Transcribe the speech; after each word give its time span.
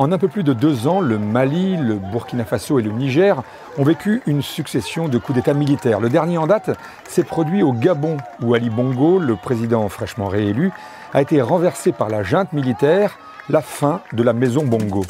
En 0.00 0.12
un 0.12 0.16
peu 0.16 0.28
plus 0.28 0.44
de 0.44 0.54
deux 0.54 0.86
ans, 0.86 1.02
le 1.02 1.18
Mali, 1.18 1.76
le 1.76 1.96
Burkina 1.96 2.46
Faso 2.46 2.78
et 2.78 2.82
le 2.82 2.90
Niger 2.90 3.42
ont 3.76 3.84
vécu 3.84 4.22
une 4.26 4.40
succession 4.40 5.08
de 5.08 5.18
coups 5.18 5.36
d'État 5.36 5.52
militaires. 5.52 6.00
Le 6.00 6.08
dernier 6.08 6.38
en 6.38 6.46
date 6.46 6.70
s'est 7.06 7.22
produit 7.22 7.62
au 7.62 7.74
Gabon, 7.74 8.16
où 8.40 8.54
Ali 8.54 8.70
Bongo, 8.70 9.18
le 9.18 9.36
président 9.36 9.86
fraîchement 9.90 10.28
réélu, 10.28 10.72
a 11.12 11.20
été 11.20 11.42
renversé 11.42 11.92
par 11.92 12.08
la 12.08 12.22
junte 12.22 12.54
militaire, 12.54 13.18
la 13.50 13.60
fin 13.60 14.00
de 14.14 14.22
la 14.22 14.32
maison 14.32 14.64
Bongo. 14.64 15.04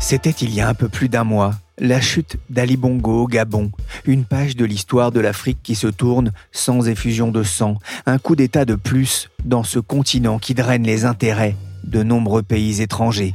C'était 0.00 0.30
il 0.30 0.54
y 0.54 0.62
a 0.62 0.70
un 0.70 0.74
peu 0.74 0.88
plus 0.88 1.10
d'un 1.10 1.24
mois, 1.24 1.52
la 1.76 2.00
chute 2.00 2.38
d'Ali 2.48 2.78
Bongo 2.78 3.24
au 3.24 3.26
Gabon, 3.26 3.72
une 4.06 4.24
page 4.24 4.56
de 4.56 4.64
l'histoire 4.64 5.12
de 5.12 5.20
l'Afrique 5.20 5.58
qui 5.62 5.74
se 5.74 5.88
tourne 5.88 6.32
sans 6.50 6.88
effusion 6.88 7.30
de 7.30 7.42
sang, 7.42 7.76
un 8.06 8.16
coup 8.16 8.36
d'État 8.36 8.64
de 8.64 8.74
plus 8.74 9.28
dans 9.44 9.64
ce 9.64 9.78
continent 9.78 10.38
qui 10.38 10.54
draine 10.54 10.84
les 10.84 11.04
intérêts 11.04 11.56
de 11.84 12.02
nombreux 12.02 12.42
pays 12.42 12.80
étrangers. 12.80 13.34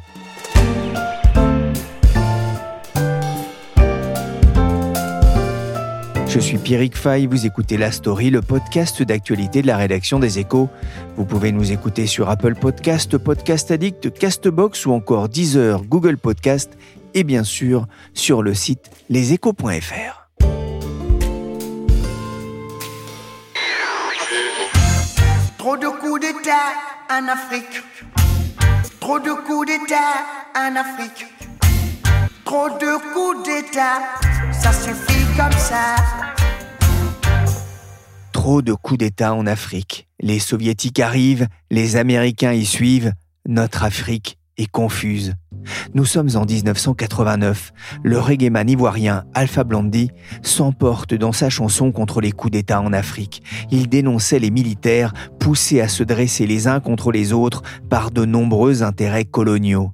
Je 6.38 6.42
suis 6.44 6.60
Pierrick 6.60 6.96
Fay, 6.96 7.26
vous 7.26 7.48
écoutez 7.48 7.78
La 7.78 7.92
Story, 7.92 8.30
le 8.30 8.44
podcast 8.44 9.02
d'actualité 9.02 9.64
de 9.64 9.68
la 9.68 9.76
rédaction 9.76 10.20
des 10.20 10.38
Échos. 10.38 10.70
Vous 11.16 11.26
pouvez 11.26 11.52
nous 11.52 11.72
écouter 11.72 12.06
sur 12.06 12.30
Apple 12.30 12.54
Podcast, 12.54 13.18
Podcast 13.18 13.72
Addict, 13.72 14.14
Castbox 14.14 14.86
ou 14.86 14.92
encore 14.92 15.30
Deezer, 15.30 15.84
Google 15.86 16.20
Podcast 16.20 16.78
et 17.16 17.24
bien 17.24 17.44
sûr 17.44 17.88
sur 18.14 18.44
le 18.44 18.54
site 18.54 18.92
leséchos.fr. 19.10 20.28
Trop 25.58 25.76
de 25.76 25.88
coups 25.88 26.22
d'État 26.22 26.52
en 27.10 27.28
Afrique. 27.30 27.82
Trop 29.00 29.20
de 29.20 29.32
coups 29.32 29.66
d'État 29.66 29.96
en 30.56 30.76
Afrique. 30.76 31.26
Trop 32.46 32.70
de 32.70 33.14
coups 33.14 33.44
d'État, 33.44 34.04
ça 34.52 34.72
suffit 34.72 35.26
comme 35.36 35.52
ça. 35.54 36.27
De 38.48 38.74
coups 38.74 39.00
d'État 39.00 39.34
en 39.34 39.46
Afrique. 39.46 40.08
Les 40.22 40.40
soviétiques 40.40 41.02
arrivent, 41.02 41.50
les 41.70 41.98
Américains 41.98 42.54
y 42.54 42.66
suivent. 42.66 43.12
Notre 43.46 43.84
Afrique 43.84 44.40
est 44.58 44.72
confuse. 44.72 45.34
Nous 45.94 46.06
sommes 46.06 46.30
en 46.34 46.46
1989. 46.46 47.74
Le 48.04 48.18
reggaeman 48.18 48.70
ivoirien 48.70 49.26
Alpha 49.34 49.66
Blondy 49.66 50.12
s'emporte 50.44 51.14
dans 51.14 51.34
sa 51.34 51.50
chanson 51.50 51.92
contre 51.92 52.22
les 52.22 52.32
coups 52.32 52.54
d'État 52.54 52.80
en 52.80 52.94
Afrique. 52.94 53.44
Il 53.70 53.90
dénonçait 53.90 54.40
les 54.40 54.50
militaires 54.50 55.14
poussés 55.40 55.82
à 55.82 55.90
se 55.90 56.04
dresser 56.04 56.48
les 56.48 56.68
uns 56.70 56.80
contre 56.80 57.12
les 57.12 57.34
autres 57.34 57.64
par 57.90 58.12
de 58.12 58.24
nombreux 58.24 58.82
intérêts 58.82 59.26
coloniaux. 59.26 59.92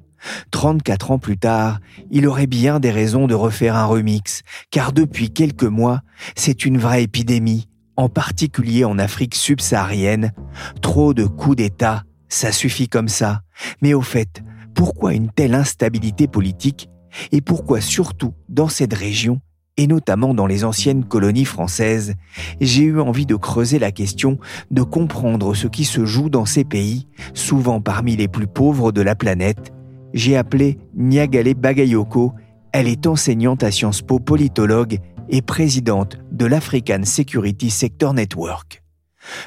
34 0.51 1.11
ans 1.11 1.19
plus 1.19 1.39
tard, 1.39 1.79
il 2.11 2.27
aurait 2.27 2.47
bien 2.47 2.79
des 2.79 2.91
raisons 2.91 3.25
de 3.25 3.33
refaire 3.33 3.75
un 3.75 3.85
remix, 3.85 4.43
car 4.69 4.93
depuis 4.93 5.31
quelques 5.31 5.63
mois, 5.63 6.01
c'est 6.35 6.65
une 6.65 6.77
vraie 6.77 7.03
épidémie, 7.03 7.67
en 7.95 8.09
particulier 8.09 8.85
en 8.85 8.99
Afrique 8.99 9.35
subsaharienne. 9.35 10.31
Trop 10.81 11.13
de 11.13 11.25
coups 11.25 11.57
d'État, 11.57 12.03
ça 12.29 12.51
suffit 12.51 12.87
comme 12.87 13.07
ça. 13.07 13.41
Mais 13.81 13.93
au 13.93 14.01
fait, 14.01 14.43
pourquoi 14.73 15.13
une 15.13 15.29
telle 15.29 15.55
instabilité 15.55 16.27
politique 16.27 16.89
et 17.31 17.41
pourquoi 17.41 17.81
surtout 17.81 18.33
dans 18.49 18.69
cette 18.69 18.93
région 18.93 19.39
et 19.75 19.87
notamment 19.87 20.35
dans 20.35 20.45
les 20.45 20.65
anciennes 20.65 21.03
colonies 21.03 21.45
françaises, 21.45 22.13
j'ai 22.61 22.83
eu 22.83 22.99
envie 22.99 23.25
de 23.25 23.35
creuser 23.35 23.79
la 23.79 23.91
question, 23.91 24.37
de 24.69 24.83
comprendre 24.83 25.55
ce 25.55 25.67
qui 25.67 25.83
se 25.83 26.05
joue 26.05 26.29
dans 26.29 26.45
ces 26.45 26.63
pays, 26.63 27.07
souvent 27.33 27.81
parmi 27.81 28.15
les 28.15 28.27
plus 28.27 28.45
pauvres 28.45 28.91
de 28.91 29.01
la 29.01 29.15
planète, 29.15 29.73
j'ai 30.13 30.37
appelé 30.37 30.77
Niagale 30.95 31.55
Bagayoko. 31.55 32.33
Elle 32.71 32.87
est 32.87 33.07
enseignante 33.07 33.63
à 33.63 33.71
Sciences 33.71 34.01
Po, 34.01 34.19
politologue 34.19 34.99
et 35.29 35.41
présidente 35.41 36.17
de 36.31 36.45
l'African 36.45 37.01
Security 37.03 37.69
Sector 37.69 38.13
Network. 38.13 38.83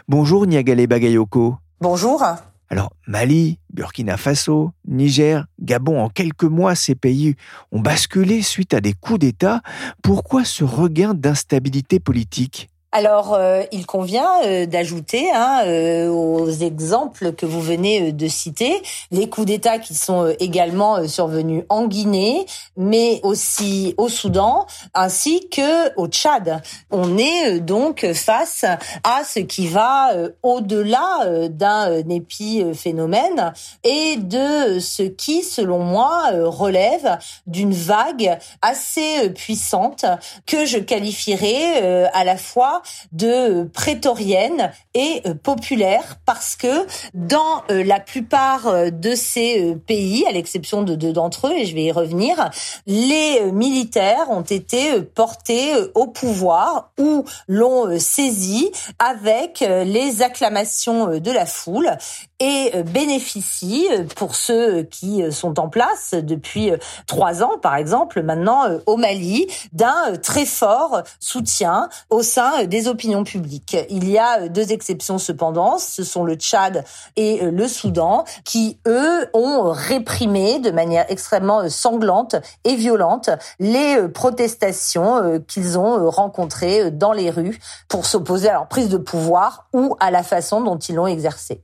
Bonjour 0.09 0.47
Niagale 0.47 0.87
Bagayoko. 0.87 1.57
Bonjour. 1.81 2.23
Alors 2.69 2.93
Mali, 3.07 3.59
Burkina 3.73 4.17
Faso, 4.17 4.73
Niger, 4.87 5.47
Gabon, 5.61 6.01
en 6.01 6.09
quelques 6.09 6.45
mois, 6.45 6.75
ces 6.75 6.95
pays 6.95 7.37
ont 7.71 7.81
basculé 7.81 8.43
suite 8.43 8.75
à 8.75 8.81
des 8.81 8.93
coups 8.93 9.21
d'État. 9.21 9.61
Pourquoi 10.03 10.45
ce 10.45 10.65
regain 10.65 11.15
d'instabilité 11.15 12.01
politique? 12.01 12.69
Alors, 12.97 13.35
euh, 13.35 13.63
il 13.73 13.85
convient 13.85 14.41
euh, 14.47 14.65
d'ajouter 14.65 15.31
hein, 15.31 15.65
euh, 15.67 16.09
aux 16.09 16.49
exemples 16.51 17.35
que 17.35 17.45
vous 17.45 17.61
venez 17.61 18.11
de 18.11 18.27
citer 18.27 18.83
les 19.11 19.29
coups 19.29 19.49
d'État 19.49 19.79
qui 19.79 19.95
sont 19.95 20.35
également 20.41 21.07
survenus 21.07 21.65
en 21.69 21.89
Guinée, 21.89 22.47
mais 22.79 23.21
aussi 23.23 23.95
au 23.99 24.09
Soudan, 24.09 24.67
ainsi 24.95 25.47
que 25.51 25.95
au 25.99 26.09
Tchad. 26.09 26.63
On 26.91 27.19
est 27.19 27.61
donc 27.61 28.07
face 28.15 28.65
à 29.05 29.25
ce 29.25 29.41
qui 29.41 29.67
va 29.67 30.13
au-delà 30.43 31.49
d'un 31.51 32.09
épiphénomène 32.09 33.53
et 33.85 34.17
de 34.17 34.79
ce 34.81 35.03
qui, 35.03 35.43
selon 35.43 35.81
moi, 35.81 36.31
relève 36.33 37.19
d'une 37.47 37.75
vague 37.75 38.39
assez 38.63 39.29
puissante 39.35 40.07
que 40.47 40.65
je 40.65 40.79
qualifierais 40.79 42.09
à 42.15 42.25
la 42.25 42.39
fois 42.39 42.83
de 43.13 43.65
prétorienne 43.73 44.73
et 44.95 45.23
euh, 45.27 45.35
populaire 45.35 46.17
parce 46.25 46.57
que 46.57 46.87
dans 47.15 47.63
euh, 47.71 47.85
la 47.85 48.01
plupart 48.01 48.67
euh, 48.67 48.91
de 48.91 49.15
ces 49.15 49.77
pays, 49.87 50.25
à 50.27 50.33
l'exception 50.33 50.83
de 50.83 50.95
deux 50.95 51.13
d'entre 51.13 51.49
eux, 51.49 51.53
et 51.57 51.67
je 51.67 51.75
vais 51.75 51.85
y 51.85 51.93
revenir, 51.93 52.51
les 52.87 53.51
militaires 53.53 54.31
ont 54.31 54.43
été 54.43 55.03
portés 55.03 55.73
au 55.95 56.07
pouvoir 56.07 56.91
ou 56.99 57.25
l'ont 57.49 57.99
saisi 57.99 58.71
avec 58.99 59.61
les 59.61 60.23
acclamations 60.23 61.19
de 61.19 61.31
la 61.31 61.47
foule 61.47 61.91
et 62.39 62.83
bénéficient, 62.83 63.89
pour 64.15 64.35
ceux 64.35 64.83
qui 64.83 65.23
sont 65.33 65.59
en 65.59 65.69
place 65.69 66.15
depuis 66.15 66.71
trois 67.07 67.43
ans, 67.43 67.59
par 67.61 67.77
exemple, 67.77 68.23
maintenant 68.23 68.65
au 68.85 68.97
Mali, 68.97 69.47
d'un 69.73 70.17
très 70.23 70.45
fort 70.45 71.03
soutien 71.19 71.89
au 72.11 72.23
sein 72.23 72.65
des 72.65 72.76
opinions 72.87 73.25
publiques. 73.25 73.77
Il 73.91 74.09
y 74.09 74.19
a 74.19 74.49
deux 74.49 74.73
exceptions 74.73 75.19
cependant, 75.19 75.79
ce 75.79 76.05
sont 76.05 76.25
le 76.25 76.35
Tchad 76.35 76.85
et 77.17 77.41
le 77.43 77.69
Soudan, 77.69 78.25
qui 78.45 78.79
eux 78.87 79.27
ont 79.35 79.71
réprimé 79.73 80.59
de 80.59 80.71
manière 80.71 81.07
extrêmement 81.09 81.69
sanglante 81.69 82.37
et 82.65 82.77
violente 82.77 83.31
les 83.59 84.09
protestations 84.09 85.41
qu'ils 85.49 85.79
ont 85.79 86.11
rencontrées 86.11 86.91
dans 86.91 87.13
les 87.13 87.31
rues 87.31 87.59
pour 87.89 88.07
s'opposer 88.07 88.49
à 88.49 88.55
leur 88.55 88.69
prise 88.69 88.89
de 88.89 88.99
pouvoir 88.99 89.67
ou 89.73 89.97
à 90.01 90.11
la 90.11 90.23
façon 90.23 90.61
dont 90.61 90.79
ils 90.79 90.95
l'ont 90.95 91.07
exercée. 91.07 91.63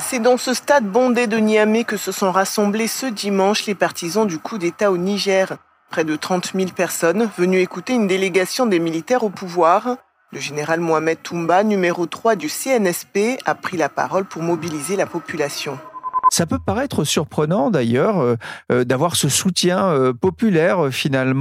C'est 0.00 0.18
dans 0.18 0.36
ce 0.36 0.54
stade 0.54 0.86
bondé 0.86 1.28
de 1.28 1.36
Niamey 1.36 1.84
que 1.84 1.96
se 1.96 2.10
sont 2.10 2.32
rassemblés 2.32 2.88
ce 2.88 3.06
dimanche 3.06 3.66
les 3.66 3.76
partisans 3.76 4.26
du 4.26 4.38
coup 4.38 4.58
d'État 4.58 4.90
au 4.90 4.96
Niger. 4.96 5.56
Près 5.90 6.04
de 6.04 6.14
30 6.14 6.52
000 6.54 6.70
personnes 6.70 7.28
venues 7.36 7.58
écouter 7.58 7.94
une 7.94 8.06
délégation 8.06 8.64
des 8.64 8.78
militaires 8.78 9.24
au 9.24 9.28
pouvoir. 9.28 9.96
Le 10.30 10.38
général 10.38 10.78
Mohamed 10.78 11.20
Toumba, 11.20 11.64
numéro 11.64 12.06
3 12.06 12.36
du 12.36 12.48
CNSP, 12.48 13.40
a 13.44 13.56
pris 13.56 13.76
la 13.76 13.88
parole 13.88 14.24
pour 14.24 14.40
mobiliser 14.40 14.94
la 14.94 15.06
population. 15.06 15.80
Ça 16.30 16.46
peut 16.46 16.60
paraître 16.64 17.02
surprenant 17.02 17.70
d'ailleurs 17.70 18.20
euh, 18.20 18.36
euh, 18.70 18.84
d'avoir 18.84 19.16
ce 19.16 19.28
soutien 19.28 19.86
euh, 19.86 20.12
populaire 20.12 20.88
finalement 20.92 21.40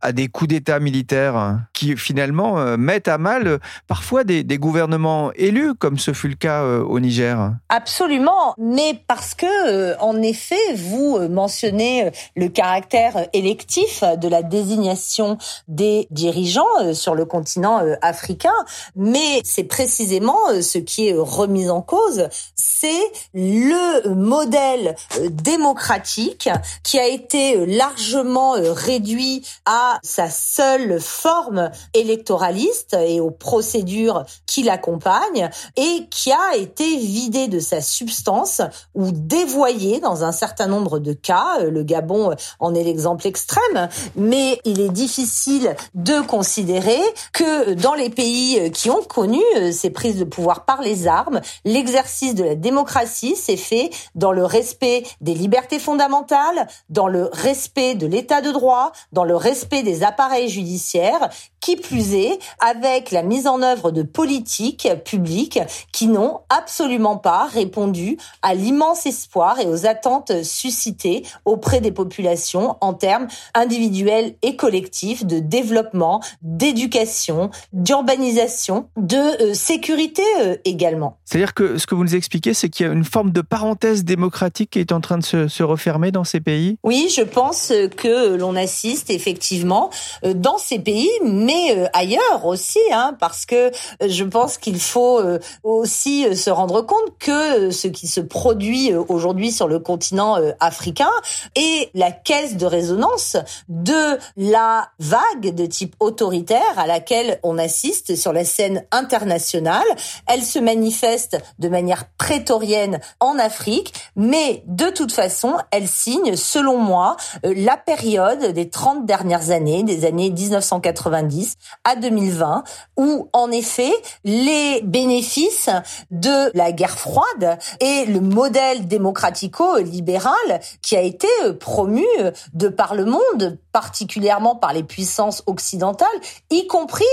à 0.00 0.12
des 0.12 0.28
coups 0.28 0.48
d'État 0.48 0.78
militaires 0.78 1.58
qui 1.72 1.96
finalement 1.96 2.76
mettent 2.76 3.08
à 3.08 3.18
mal 3.18 3.58
parfois 3.88 4.22
des, 4.24 4.44
des, 4.44 4.58
gouvernements 4.58 5.32
élus, 5.34 5.74
comme 5.74 5.98
ce 5.98 6.12
fut 6.12 6.28
le 6.28 6.34
cas 6.34 6.64
au 6.64 7.00
Niger. 7.00 7.52
Absolument, 7.68 8.54
mais 8.58 9.00
parce 9.08 9.34
que 9.34 9.98
en 10.00 10.22
effet, 10.22 10.74
vous 10.74 11.18
mentionnez 11.28 12.10
le 12.36 12.48
caractère 12.48 13.26
électif 13.32 14.04
de 14.20 14.28
la 14.28 14.42
désignation 14.42 15.38
des 15.68 16.06
dirigeants 16.10 16.94
sur 16.94 17.14
le 17.14 17.24
continent 17.24 17.82
africain, 18.02 18.54
mais 18.94 19.40
c'est 19.44 19.64
précisément 19.64 20.38
ce 20.60 20.78
qui 20.78 21.08
est 21.08 21.14
remis 21.16 21.68
en 21.68 21.82
cause, 21.82 22.28
c'est 22.54 22.86
le 23.34 23.95
modèle 24.04 24.96
euh, 25.18 25.28
démocratique 25.30 26.48
qui 26.82 26.98
a 26.98 27.06
été 27.06 27.56
euh, 27.56 27.66
largement 27.66 28.56
euh, 28.56 28.72
réduit 28.72 29.46
à 29.64 29.98
sa 30.02 30.30
seule 30.30 31.00
forme 31.00 31.70
électoraliste 31.94 32.94
et 32.94 33.20
aux 33.20 33.30
procédures 33.30 34.24
qui 34.46 34.62
l'accompagnent 34.62 35.50
et 35.76 36.06
qui 36.10 36.32
a 36.32 36.56
été 36.56 36.96
vidé 36.96 37.48
de 37.48 37.58
sa 37.58 37.80
substance 37.80 38.62
ou 38.94 39.10
dévoyé 39.12 40.00
dans 40.00 40.24
un 40.24 40.32
certain 40.32 40.66
nombre 40.66 40.98
de 40.98 41.12
cas. 41.12 41.58
Le 41.60 41.82
Gabon 41.82 42.34
en 42.60 42.74
est 42.74 42.84
l'exemple 42.84 43.26
extrême, 43.26 43.88
mais 44.14 44.60
il 44.64 44.80
est 44.80 44.90
difficile 44.90 45.74
de 45.94 46.20
considérer 46.20 47.00
que 47.32 47.74
dans 47.74 47.94
les 47.94 48.10
pays 48.10 48.70
qui 48.72 48.90
ont 48.90 49.02
connu 49.02 49.42
ces 49.72 49.90
prises 49.90 50.18
de 50.18 50.24
pouvoir 50.24 50.64
par 50.64 50.82
les 50.82 51.06
armes, 51.06 51.40
l'exercice 51.64 52.34
de 52.34 52.44
la 52.44 52.54
démocratie 52.54 53.36
s'est 53.36 53.56
fait 53.56 53.85
dans 54.14 54.32
le 54.32 54.44
respect 54.44 55.04
des 55.20 55.34
libertés 55.34 55.78
fondamentales, 55.78 56.66
dans 56.88 57.08
le 57.08 57.28
respect 57.32 57.94
de 57.94 58.06
l'état 58.06 58.40
de 58.40 58.50
droit, 58.50 58.92
dans 59.12 59.24
le 59.24 59.36
respect 59.36 59.82
des 59.82 60.02
appareils 60.02 60.48
judiciaires, 60.48 61.30
qui 61.60 61.76
plus 61.76 62.14
est 62.14 62.38
avec 62.60 63.10
la 63.10 63.22
mise 63.22 63.48
en 63.48 63.60
œuvre 63.60 63.90
de 63.90 64.02
politiques 64.02 64.88
publiques 65.04 65.58
qui 65.92 66.06
n'ont 66.06 66.40
absolument 66.48 67.16
pas 67.16 67.46
répondu 67.46 68.18
à 68.42 68.54
l'immense 68.54 69.04
espoir 69.06 69.58
et 69.58 69.66
aux 69.66 69.84
attentes 69.84 70.44
suscitées 70.44 71.24
auprès 71.44 71.80
des 71.80 71.90
populations 71.90 72.76
en 72.80 72.94
termes 72.94 73.26
individuels 73.54 74.36
et 74.42 74.54
collectifs 74.54 75.24
de 75.24 75.40
développement, 75.40 76.22
d'éducation, 76.42 77.50
d'urbanisation, 77.72 78.88
de 78.96 79.50
euh, 79.50 79.54
sécurité 79.54 80.22
euh, 80.40 80.56
également. 80.64 81.18
C'est-à-dire 81.24 81.54
que 81.54 81.78
ce 81.78 81.86
que 81.86 81.94
vous 81.94 82.04
nous 82.04 82.14
expliquez, 82.14 82.54
c'est 82.54 82.68
qu'il 82.68 82.86
y 82.86 82.88
a 82.88 82.92
une 82.92 83.04
forme 83.04 83.32
de 83.32 83.40
parenthèse 83.76 84.04
démocratique 84.04 84.76
est 84.76 84.90
en 84.92 85.00
train 85.00 85.18
de 85.18 85.24
se, 85.24 85.48
se 85.48 85.62
refermer 85.62 86.10
dans 86.10 86.24
ces 86.24 86.40
pays? 86.40 86.78
Oui, 86.82 87.12
je 87.14 87.22
pense 87.22 87.72
que 87.96 88.34
l'on 88.34 88.56
assiste 88.56 89.10
effectivement 89.10 89.90
euh, 90.24 90.32
dans 90.32 90.56
ces 90.56 90.78
pays, 90.78 91.10
mais 91.22 91.88
ailleurs 91.92 92.46
aussi, 92.46 92.78
hein, 92.92 93.14
parce 93.20 93.44
que 93.44 93.70
je 94.06 94.24
pense 94.24 94.56
qu'il 94.58 94.80
faut 94.80 95.20
aussi 95.62 96.36
se 96.36 96.50
rendre 96.50 96.82
compte 96.82 97.18
que 97.18 97.70
ce 97.70 97.88
qui 97.88 98.06
se 98.06 98.20
produit 98.20 98.94
aujourd'hui 98.94 99.52
sur 99.52 99.68
le 99.68 99.78
continent 99.78 100.38
africain 100.60 101.10
est 101.54 101.90
la 101.94 102.10
caisse 102.10 102.56
de 102.56 102.66
résonance 102.66 103.36
de 103.68 104.18
la 104.36 104.88
vague 104.98 105.54
de 105.54 105.66
type 105.66 105.94
autoritaire 106.00 106.78
à 106.78 106.86
laquelle 106.86 107.38
on 107.42 107.58
assiste 107.58 108.16
sur 108.16 108.32
la 108.32 108.44
scène 108.44 108.84
internationale. 108.90 109.86
Elle 110.26 110.42
se 110.42 110.58
manifeste 110.58 111.38
de 111.58 111.68
manière 111.68 112.04
prétorienne 112.18 113.00
en 113.20 113.38
Afrique, 113.38 113.65
mais 114.14 114.62
de 114.66 114.90
toute 114.90 115.12
façon, 115.12 115.56
elle 115.70 115.88
signe, 115.88 116.36
selon 116.36 116.78
moi, 116.78 117.16
euh, 117.44 117.52
la 117.56 117.76
période 117.76 118.52
des 118.52 118.70
30 118.70 119.06
dernières 119.06 119.50
années, 119.50 119.82
des 119.82 120.04
années 120.04 120.30
1990 120.30 121.54
à 121.84 121.96
2020, 121.96 122.64
où 122.96 123.28
en 123.32 123.50
effet, 123.50 123.92
les 124.24 124.80
bénéfices 124.82 125.70
de 126.10 126.50
la 126.56 126.72
guerre 126.72 126.98
froide 126.98 127.58
et 127.80 128.04
le 128.06 128.20
modèle 128.20 128.86
démocratico-libéral 128.86 130.60
qui 130.82 130.96
a 130.96 131.00
été 131.00 131.28
euh, 131.44 131.52
promu 131.52 132.06
euh, 132.20 132.30
de 132.54 132.68
par 132.68 132.94
le 132.94 133.04
monde, 133.04 133.58
particulièrement 133.72 134.56
par 134.56 134.72
les 134.72 134.82
puissances 134.82 135.42
occidentales, 135.46 136.08
y 136.50 136.66
compris 136.66 137.04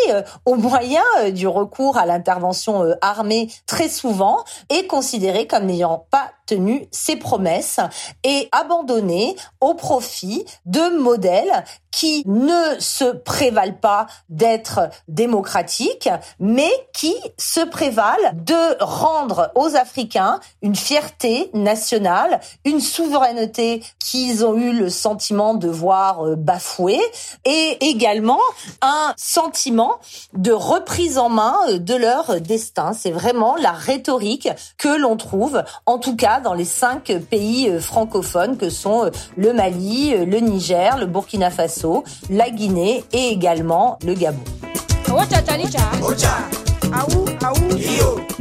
au 0.46 0.56
moyen 0.56 1.04
du 1.34 1.48
recours 1.48 1.98
à 1.98 2.06
l'intervention 2.06 2.96
armée 3.02 3.50
très 3.66 3.90
souvent, 3.90 4.44
est 4.70 4.88
considéré 4.88 5.46
comme 5.48 5.66
n'ayant 5.66 6.06
pas 6.10 6.32
tenu 6.46 6.88
ses 6.92 7.16
promesses 7.16 7.80
et 8.24 8.50
abandonné 8.52 9.36
au 9.62 9.74
profit 9.74 10.46
de 10.66 10.98
modèles 11.00 11.64
qui 11.94 12.24
ne 12.26 12.80
se 12.80 13.06
prévalent 13.06 13.78
pas 13.80 14.08
d'être 14.30 14.90
démocratiques, 15.08 16.10
mais 16.40 16.72
qui 16.92 17.16
se 17.38 17.62
prévalent 17.62 18.32
de 18.34 18.84
rendre 18.84 19.52
aux 19.56 19.76
Africains 19.76 20.40
une 20.64 20.76
fierté 20.76 21.52
nationale, 21.54 22.40
une 22.66 22.80
souveraineté 22.80 23.84
qu'ils 24.00 24.44
ont 24.44 24.58
eu 24.58 24.74
le 24.74 24.90
sentiment 24.90 25.54
de 25.54 25.70
voir 25.70 26.36
bafouée 26.36 27.02
et 27.46 27.78
également 27.82 28.42
un 28.82 29.14
sentiment 29.16 30.00
de 30.34 30.52
reprise 30.52 31.20
en 31.20 31.30
main 31.30 31.56
de 31.70 31.94
leur 31.94 32.42
destin. 32.42 32.94
C'est 32.94 33.12
vraiment 33.12 33.56
la 33.56 33.72
rhétorique 33.72 34.50
que 34.80 34.90
l'on 34.90 35.16
trouve, 35.16 35.64
en 35.86 36.00
tout 36.00 36.16
cas 36.16 36.40
dans 36.40 36.56
les 36.56 36.66
cinq 36.66 37.14
pays 37.30 37.70
euh, 37.70 37.80
francophones 37.80 38.58
que 38.58 38.70
sont 38.70 39.06
euh, 39.06 39.10
le 39.38 39.54
Mali, 39.54 40.14
euh, 40.14 40.26
le 40.26 40.40
Niger, 40.40 40.98
le 40.98 41.06
Burkina 41.06 41.52
Faso, 41.52 41.83
la 42.30 42.50
Guinée 42.50 43.04
et 43.14 43.30
également 43.30 43.98
le 44.06 44.14
Gabon. 44.14 44.44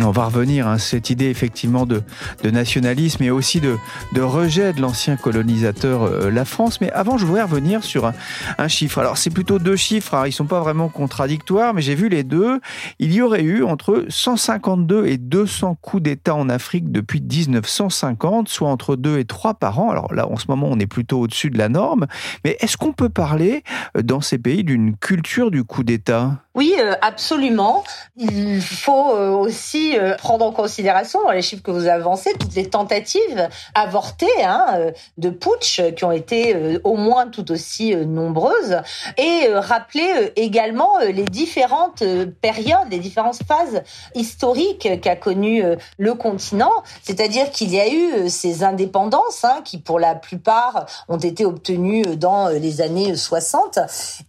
On 0.05 0.11
va 0.11 0.27
revenir 0.27 0.67
à 0.67 0.79
cette 0.79 1.11
idée 1.11 1.27
effectivement 1.27 1.87
de, 1.87 2.03
nationalisme 2.45 3.23
et 3.23 3.31
aussi 3.31 3.61
de, 3.61 3.77
rejet 4.21 4.73
de 4.73 4.81
l'ancien 4.81 5.17
colonisateur 5.17 6.03
euh, 6.03 6.31
la 6.31 6.45
France. 6.45 6.81
Mais 6.81 6.91
avant, 6.93 7.19
je 7.19 7.27
voudrais 7.27 7.43
revenir 7.43 7.85
sur 7.85 8.07
un, 8.07 8.69
chiffre. 8.69 8.99
Alors 8.99 9.17
c'est 9.17 9.31
plutôt 9.31 9.59
deux 9.59 9.77
chiffres, 9.77 10.15
hein. 10.15 10.27
ils 10.27 10.33
sont 10.33 10.47
pas 10.47 10.61
vraiment 10.61 10.89
contradictoires, 10.89 11.75
mais 11.75 11.83
j'ai 11.83 11.95
vu 11.95 12.09
les 12.09 12.25
deux. 12.25 12.61
Il 12.99 13.13
y 13.13 13.23
aurait 13.23 13.43
eu 13.43 13.65
entre 13.65 14.05
152 14.09 15.07
et 15.07 15.19
200 15.19 15.77
coups 15.81 16.03
d'État 16.03 16.35
en 16.35 16.49
Afrique 16.49 16.91
depuis 16.91 17.21
1950, 17.21 18.49
soit 18.49 18.69
entre 18.69 18.97
2 18.97 19.19
et 19.19 19.25
3 19.25 19.55
par 19.55 19.79
an. 19.79 19.91
Alors 19.91 20.15
là, 20.15 20.29
en 20.29 20.37
ce 20.37 20.47
moment, 20.49 20.69
on 20.71 20.79
est 20.79 20.87
plutôt 20.87 21.21
au-dessus 21.21 21.51
de 21.51 21.59
la 21.59 21.69
norme. 21.69 22.07
Mais 22.45 22.57
est-ce 22.61 22.77
qu'on 22.77 22.93
peut 22.93 23.09
parler 23.09 23.63
euh, 23.97 24.03
dans 24.03 24.21
ces 24.21 24.39
pays 24.39 24.65
d'une 24.65 24.97
culture 24.97 25.51
du 25.51 25.65
coup 25.65 25.85
d'État? 25.85 26.43
Oui, 26.55 26.75
euh, 26.79 26.95
absolument. 27.01 27.85
Il 28.17 28.61
faut 28.61 28.93
aussi 28.93 29.99
euh, 29.99 30.15
prendre 30.17 30.45
en 30.45 30.53
considération 30.53 31.19
les 31.31 31.41
chiffres 31.41 31.63
que 31.63 31.71
vous 31.71 31.89
avancez 31.89 32.35
toutes 32.39 32.55
les 32.55 32.69
tentatives 32.69 33.49
avortées 33.75 34.45
hein, 34.45 34.67
euh, 34.77 34.91
de 35.17 35.31
putsch 35.31 35.81
qui 35.97 36.05
ont 36.05 36.13
été 36.13 36.55
euh, 36.55 36.79
au 36.85 36.97
moins 36.97 37.29
tout 37.29 37.51
aussi 37.51 37.97
nombreuses 37.97 38.83
et 39.17 39.49
rappeler 39.51 40.33
également 40.37 40.99
les 40.99 41.25
différentes 41.25 42.03
périodes, 42.41 42.91
les 42.91 42.99
différentes 42.99 43.39
phases 43.47 43.83
historiques 44.15 45.01
qu'a 45.01 45.17
connu 45.17 45.63
le 45.99 46.15
continent. 46.15 46.73
C'est-à-dire 47.03 47.51
qu'il 47.51 47.73
y 47.73 47.81
a 47.81 47.89
eu 47.93 48.29
ces 48.29 48.65
indépendances 48.65 49.45
hein, 49.45 49.61
qui 49.65 49.79
pour 49.79 49.99
la 49.99 50.15
plupart 50.15 50.87
ont 51.09 51.19
été 51.19 51.45
obtenues 51.45 52.17
dans 52.17 52.49
les 52.49 52.81
années 52.81 53.15
60 53.15 53.79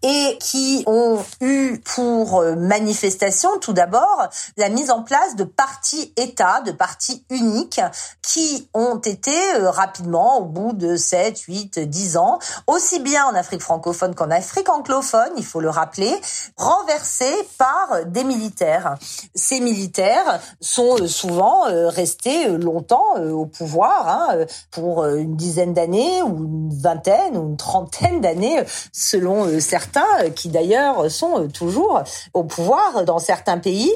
et 0.03 0.37
qui 0.39 0.83
ont 0.87 1.19
eu 1.41 1.79
pour 1.83 2.12
manifestation 2.55 3.49
tout 3.59 3.73
d'abord 3.73 4.29
la 4.57 4.69
mise 4.69 4.91
en 4.91 5.03
place 5.03 5.35
de 5.35 5.43
partis 5.43 6.13
États, 6.17 6.61
de 6.61 6.71
partis 6.71 7.25
uniques 7.29 7.81
qui 8.21 8.69
ont 8.73 8.97
été 8.97 9.31
euh, 9.55 9.69
rapidement, 9.69 10.39
au 10.39 10.45
bout 10.45 10.73
de 10.73 10.95
7, 10.95 11.39
8, 11.39 11.79
10 11.79 12.17
ans, 12.17 12.39
aussi 12.67 12.99
bien 12.99 13.25
en 13.25 13.35
Afrique 13.35 13.61
francophone 13.61 14.15
qu'en 14.15 14.31
Afrique 14.31 14.69
anglophone, 14.69 15.31
il 15.37 15.45
faut 15.45 15.59
le 15.59 15.69
rappeler, 15.69 16.13
renversés 16.57 17.47
par 17.57 18.05
des 18.05 18.23
militaires. 18.23 18.97
Ces 19.35 19.59
militaires 19.59 20.39
sont 20.61 21.01
euh, 21.01 21.07
souvent 21.07 21.67
euh, 21.67 21.89
restés 21.89 22.47
longtemps 22.47 23.15
au 23.15 23.45
pouvoir, 23.45 24.07
hein, 24.07 24.45
pour 24.71 25.05
une 25.05 25.35
dizaine 25.35 25.73
d'années 25.73 26.21
ou 26.23 26.45
une 26.45 26.81
vingtaine 26.81 27.37
ou 27.37 27.49
une 27.49 27.57
trentaine 27.57 28.21
d'années, 28.21 28.63
selon 28.91 29.59
certains, 29.59 30.29
qui 30.35 30.49
d'ailleurs 30.49 31.09
sont 31.11 31.47
toujours 31.49 32.02
au 32.33 32.43
pouvoir 32.43 33.05
dans 33.05 33.19
certains 33.19 33.57
pays. 33.57 33.91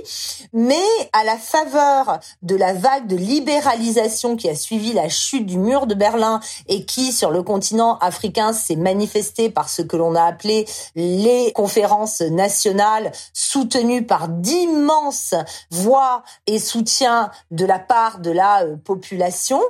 Mais 0.54 0.76
à 1.14 1.24
la 1.24 1.38
faveur 1.38 2.20
de 2.42 2.56
la 2.56 2.74
vague 2.74 3.08
de 3.08 3.16
libéralisation 3.16 4.36
qui 4.36 4.50
a 4.50 4.56
suivi 4.56 4.94
la 4.94 5.10
chute 5.10 5.46
du 5.46 5.58
mur 5.58 5.88
de 5.88 5.96
Berlin 5.96 6.40
et 6.68 6.86
qui, 6.86 7.12
sur 7.12 7.32
le 7.32 7.44
continent 7.44 7.98
africain, 8.00 8.54
s'est 8.54 8.76
manifestée 8.76 9.50
par 9.50 9.70
ce 9.70 9.82
que 9.82 9.98
l'on 9.98 10.16
a 10.16 10.24
appelé 10.24 10.66
les 10.96 11.52
conférences 11.54 12.22
nationales 12.22 13.12
soutenues 13.34 14.06
par 14.06 14.28
d'immenses 14.28 15.34
voix 15.72 16.24
et 16.46 16.60
soutiens 16.60 17.32
de 17.52 17.66
la 17.66 17.80
part 17.80 18.20
de 18.20 18.32
la 18.32 18.64
euh, 18.64 18.76
population, 18.78 19.62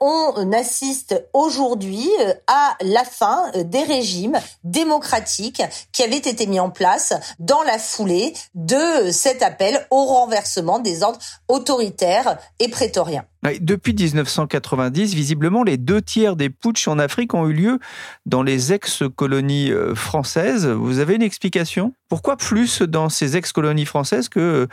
on 0.00 0.52
assiste 0.52 1.22
aujourd'hui 1.32 2.08
euh, 2.20 2.34
à 2.46 2.76
la 2.80 3.04
fin 3.04 3.50
euh, 3.54 3.64
des 3.64 3.82
régimes 3.82 4.38
démocratiques 4.64 5.62
qui 5.92 6.02
avaient 6.02 6.16
été 6.16 6.46
mis 6.46 6.60
en 6.60 6.70
place 6.70 7.12
dans 7.38 7.62
la 7.62 7.78
foulée 7.80 8.34
de 8.54 9.10
cet 9.10 9.42
appel 9.42 9.86
au 9.90 10.04
renversement 10.04 10.78
des 10.78 11.02
ordres 11.02 11.18
autoritaires 11.48 12.38
et 12.60 12.68
prétoriens. 12.68 13.24
Depuis 13.60 13.94
1990, 13.94 15.14
visiblement, 15.14 15.62
les 15.62 15.78
deux 15.78 16.02
tiers 16.02 16.36
des 16.36 16.50
putschs 16.50 16.88
en 16.88 16.98
Afrique 16.98 17.32
ont 17.32 17.48
eu 17.48 17.54
lieu 17.54 17.78
dans 18.26 18.42
les 18.42 18.74
ex-colonies 18.74 19.72
euh, 19.72 19.94
françaises. 19.94 20.66
Vous 20.66 20.98
avez 20.98 21.14
une 21.14 21.22
explication? 21.22 21.94
Pourquoi 22.10 22.36
plus 22.36 22.82
dans 22.82 23.08
ces 23.08 23.38
ex-colonies 23.38 23.86
françaises 23.86 24.28
que 24.28 24.68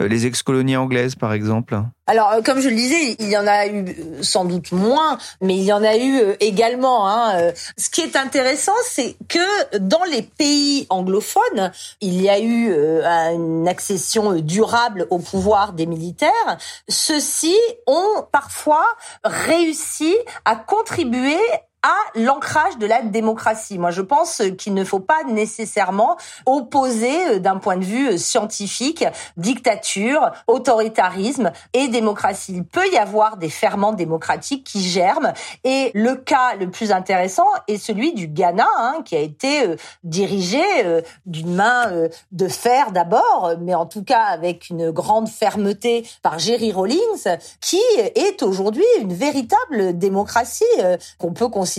euh, 0.00 0.08
les 0.08 0.26
ex-colonies 0.26 0.76
anglaises, 0.76 1.16
par 1.16 1.32
exemple? 1.32 1.82
Alors, 2.12 2.30
euh, 2.32 2.42
comme 2.42 2.60
je 2.60 2.68
le 2.68 2.74
disais, 2.74 3.16
il 3.20 3.30
y 3.30 3.38
en 3.38 3.46
a 3.46 3.66
eu 3.66 3.96
sans 4.20 4.44
doute 4.44 4.70
moins, 4.72 5.16
mais 5.40 5.56
il 5.56 5.62
y 5.62 5.72
en 5.72 5.82
a 5.82 5.96
eu 5.96 6.36
également. 6.40 7.08
Hein. 7.08 7.52
Ce 7.78 7.88
qui 7.88 8.02
est 8.02 8.16
intéressant, 8.16 8.74
c'est 8.84 9.16
que 9.28 9.78
dans 9.78 10.04
les 10.04 10.20
pays 10.20 10.86
anglophones, 10.90 11.72
il 12.02 12.20
y 12.20 12.28
a 12.28 12.38
eu 12.38 12.70
une 13.32 13.66
accession 13.66 14.34
durable 14.34 15.06
au 15.08 15.20
pouvoir 15.20 15.72
des 15.72 15.86
militaires. 15.86 16.58
Ceux-ci 16.86 17.56
ont 17.86 18.26
parfois 18.30 18.84
réussi 19.24 20.14
à 20.44 20.56
contribuer 20.56 21.40
à 21.82 22.18
l'ancrage 22.18 22.78
de 22.78 22.86
la 22.86 23.02
démocratie. 23.02 23.78
Moi, 23.78 23.90
je 23.90 24.02
pense 24.02 24.42
qu'il 24.58 24.74
ne 24.74 24.84
faut 24.84 25.00
pas 25.00 25.24
nécessairement 25.24 26.16
opposer 26.46 27.40
d'un 27.40 27.56
point 27.56 27.76
de 27.76 27.84
vue 27.84 28.18
scientifique 28.18 29.04
dictature, 29.36 30.30
autoritarisme 30.46 31.52
et 31.72 31.88
démocratie. 31.88 32.54
Il 32.54 32.64
peut 32.64 32.88
y 32.92 32.98
avoir 32.98 33.36
des 33.36 33.48
ferments 33.48 33.92
démocratiques 33.92 34.64
qui 34.64 34.82
germent 34.82 35.32
et 35.64 35.90
le 35.94 36.14
cas 36.14 36.54
le 36.54 36.70
plus 36.70 36.92
intéressant 36.92 37.46
est 37.66 37.78
celui 37.78 38.12
du 38.14 38.28
Ghana, 38.28 38.68
hein, 38.78 39.02
qui 39.04 39.16
a 39.16 39.20
été 39.20 39.66
euh, 39.66 39.76
dirigé 40.04 40.62
euh, 40.84 41.00
d'une 41.26 41.54
main 41.54 41.90
euh, 41.90 42.08
de 42.30 42.48
fer 42.48 42.92
d'abord, 42.92 43.54
mais 43.60 43.74
en 43.74 43.86
tout 43.86 44.04
cas 44.04 44.22
avec 44.22 44.70
une 44.70 44.90
grande 44.90 45.28
fermeté 45.28 46.06
par 46.22 46.38
Jerry 46.38 46.72
Rawlings, 46.72 47.26
qui 47.60 47.80
est 47.96 48.42
aujourd'hui 48.42 48.84
une 49.00 49.12
véritable 49.12 49.98
démocratie 49.98 50.64
qu'on 51.18 51.32
peut 51.32 51.48
considérer 51.48 51.71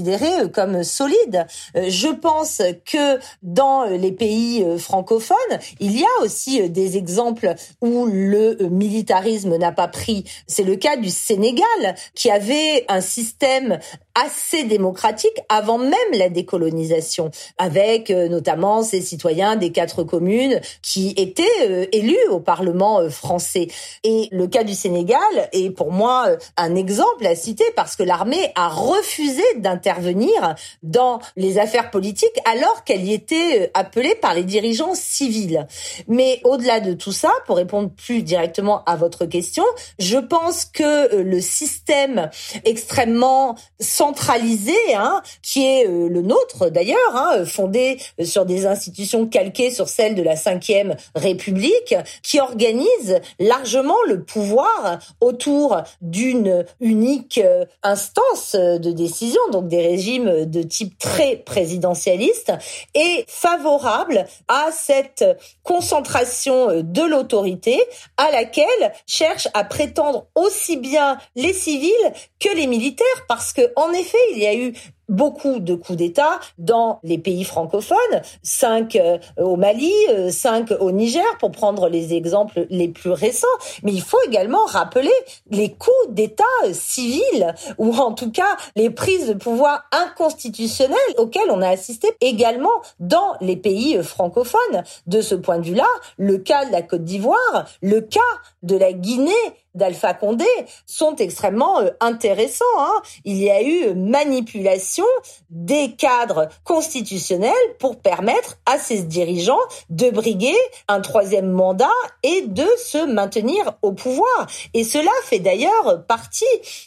comme 0.53 0.83
solide. 0.83 1.45
Je 1.75 2.07
pense 2.07 2.61
que 2.85 3.19
dans 3.41 3.85
les 3.85 4.11
pays 4.11 4.65
francophones, 4.77 5.37
il 5.79 5.97
y 5.97 6.03
a 6.03 6.23
aussi 6.23 6.69
des 6.69 6.97
exemples 6.97 7.53
où 7.81 8.05
le 8.05 8.57
militarisme 8.69 9.57
n'a 9.57 9.71
pas 9.71 9.87
pris. 9.87 10.25
C'est 10.47 10.63
le 10.63 10.75
cas 10.75 10.97
du 10.97 11.09
Sénégal, 11.09 11.95
qui 12.15 12.29
avait 12.29 12.85
un 12.87 13.01
système 13.01 13.79
assez 14.15 14.63
démocratique 14.63 15.39
avant 15.49 15.77
même 15.79 15.91
la 16.13 16.29
décolonisation, 16.29 17.31
avec 17.57 18.11
euh, 18.11 18.27
notamment 18.27 18.83
ces 18.83 19.01
citoyens 19.01 19.55
des 19.55 19.71
quatre 19.71 20.03
communes 20.03 20.61
qui 20.81 21.13
étaient 21.17 21.43
euh, 21.67 21.85
élus 21.91 22.27
au 22.29 22.39
Parlement 22.39 22.99
euh, 22.99 23.09
français. 23.09 23.67
Et 24.03 24.29
le 24.31 24.47
cas 24.47 24.63
du 24.63 24.75
Sénégal 24.75 25.19
est 25.51 25.71
pour 25.71 25.91
moi 25.91 26.27
un 26.57 26.75
exemple 26.75 27.25
à 27.25 27.35
citer 27.35 27.65
parce 27.75 27.95
que 27.95 28.03
l'armée 28.03 28.51
a 28.55 28.69
refusé 28.69 29.43
d'intervenir 29.57 30.55
dans 30.83 31.19
les 31.35 31.57
affaires 31.57 31.89
politiques 31.89 32.39
alors 32.45 32.83
qu'elle 32.83 33.05
y 33.05 33.13
était 33.13 33.71
appelée 33.73 34.15
par 34.15 34.35
les 34.35 34.43
dirigeants 34.43 34.93
civils. 34.93 35.67
Mais 36.07 36.39
au-delà 36.43 36.79
de 36.81 36.93
tout 36.93 37.11
ça, 37.11 37.31
pour 37.47 37.57
répondre 37.57 37.89
plus 37.89 38.21
directement 38.21 38.83
à 38.85 38.95
votre 38.95 39.25
question, 39.25 39.63
je 39.97 40.17
pense 40.17 40.65
que 40.65 41.15
le 41.15 41.41
système 41.41 42.29
extrêmement 42.63 43.55
centralisé, 44.03 44.75
hein, 44.95 45.21
qui 45.41 45.65
est 45.65 45.87
euh, 45.87 46.09
le 46.09 46.21
nôtre 46.21 46.69
d'ailleurs, 46.69 47.15
hein, 47.15 47.45
fondé 47.45 47.97
sur 48.21 48.45
des 48.45 48.65
institutions 48.65 49.25
calquées 49.27 49.71
sur 49.71 49.87
celles 49.87 50.13
de 50.13 50.21
la 50.21 50.33
Ve 50.33 50.97
République, 51.15 51.95
qui 52.21 52.41
organise 52.41 53.21
largement 53.39 53.95
le 54.05 54.25
pouvoir 54.25 54.99
autour 55.21 55.77
d'une 56.01 56.65
unique 56.81 57.37
euh, 57.37 57.63
instance 57.81 58.55
de 58.55 58.91
décision, 58.91 59.39
donc 59.53 59.69
des 59.69 59.81
régimes 59.81 60.47
de 60.47 60.63
type 60.63 60.97
très 60.97 61.37
présidentialiste, 61.37 62.51
est 62.95 63.23
favorable 63.29 64.25
à 64.49 64.67
cette 64.73 65.23
concentration 65.63 66.81
de 66.81 67.01
l'autorité 67.03 67.81
à 68.17 68.31
laquelle 68.31 68.91
cherchent 69.07 69.47
à 69.53 69.63
prétendre 69.63 70.27
aussi 70.35 70.75
bien 70.75 71.17
les 71.37 71.53
civils 71.53 72.11
que 72.41 72.53
les 72.53 72.67
militaires, 72.67 73.05
parce 73.29 73.53
que 73.53 73.61
en 73.77 73.92
effet, 73.93 74.17
il 74.33 74.39
y 74.39 74.47
a 74.47 74.55
eu 74.55 74.73
beaucoup 75.09 75.59
de 75.59 75.75
coups 75.75 75.97
d'État 75.97 76.39
dans 76.57 76.99
les 77.03 77.17
pays 77.17 77.43
francophones, 77.43 78.21
cinq 78.41 78.95
euh, 78.95 79.17
au 79.37 79.55
Mali, 79.55 79.91
euh, 80.09 80.29
cinq 80.31 80.71
au 80.79 80.91
Niger, 80.91 81.25
pour 81.39 81.51
prendre 81.51 81.89
les 81.89 82.13
exemples 82.13 82.65
les 82.69 82.87
plus 82.87 83.11
récents. 83.11 83.47
Mais 83.83 83.91
il 83.91 84.01
faut 84.01 84.19
également 84.27 84.65
rappeler 84.65 85.11
les 85.49 85.71
coups 85.73 86.09
d'État 86.09 86.43
civils, 86.71 87.53
ou 87.77 87.93
en 87.95 88.13
tout 88.13 88.31
cas 88.31 88.57
les 88.75 88.89
prises 88.89 89.27
de 89.27 89.33
pouvoir 89.33 89.85
inconstitutionnelles 89.91 90.97
auxquelles 91.17 91.51
on 91.51 91.61
a 91.61 91.69
assisté 91.69 92.09
également 92.21 92.81
dans 92.99 93.33
les 93.41 93.57
pays 93.57 94.01
francophones. 94.03 94.83
De 95.07 95.21
ce 95.21 95.35
point 95.35 95.59
de 95.59 95.65
vue-là, 95.65 95.87
le 96.17 96.37
cas 96.37 96.65
de 96.65 96.71
la 96.71 96.81
Côte 96.81 97.03
d'Ivoire, 97.03 97.67
le 97.81 98.01
cas 98.01 98.19
de 98.63 98.77
la 98.77 98.93
Guinée, 98.93 99.31
d'Alpha 99.75 100.13
Condé 100.13 100.45
sont 100.85 101.15
extrêmement 101.15 101.79
euh, 101.79 101.89
intéressants. 101.99 102.65
Hein. 102.77 103.01
Il 103.25 103.37
y 103.37 103.49
a 103.49 103.61
eu 103.61 103.93
manipulation 103.95 105.05
des 105.49 105.93
cadres 105.97 106.49
constitutionnels 106.63 107.53
pour 107.79 107.99
permettre 107.99 108.57
à 108.65 108.77
ces 108.77 109.03
dirigeants 109.03 109.59
de 109.89 110.09
briguer 110.09 110.57
un 110.87 111.01
troisième 111.01 111.49
mandat 111.49 111.89
et 112.23 112.43
de 112.43 112.67
se 112.83 113.05
maintenir 113.05 113.73
au 113.81 113.91
pouvoir. 113.91 114.47
Et 114.73 114.83
cela 114.83 115.11
fait 115.23 115.39
d'ailleurs 115.39 116.05
partie 116.07 116.45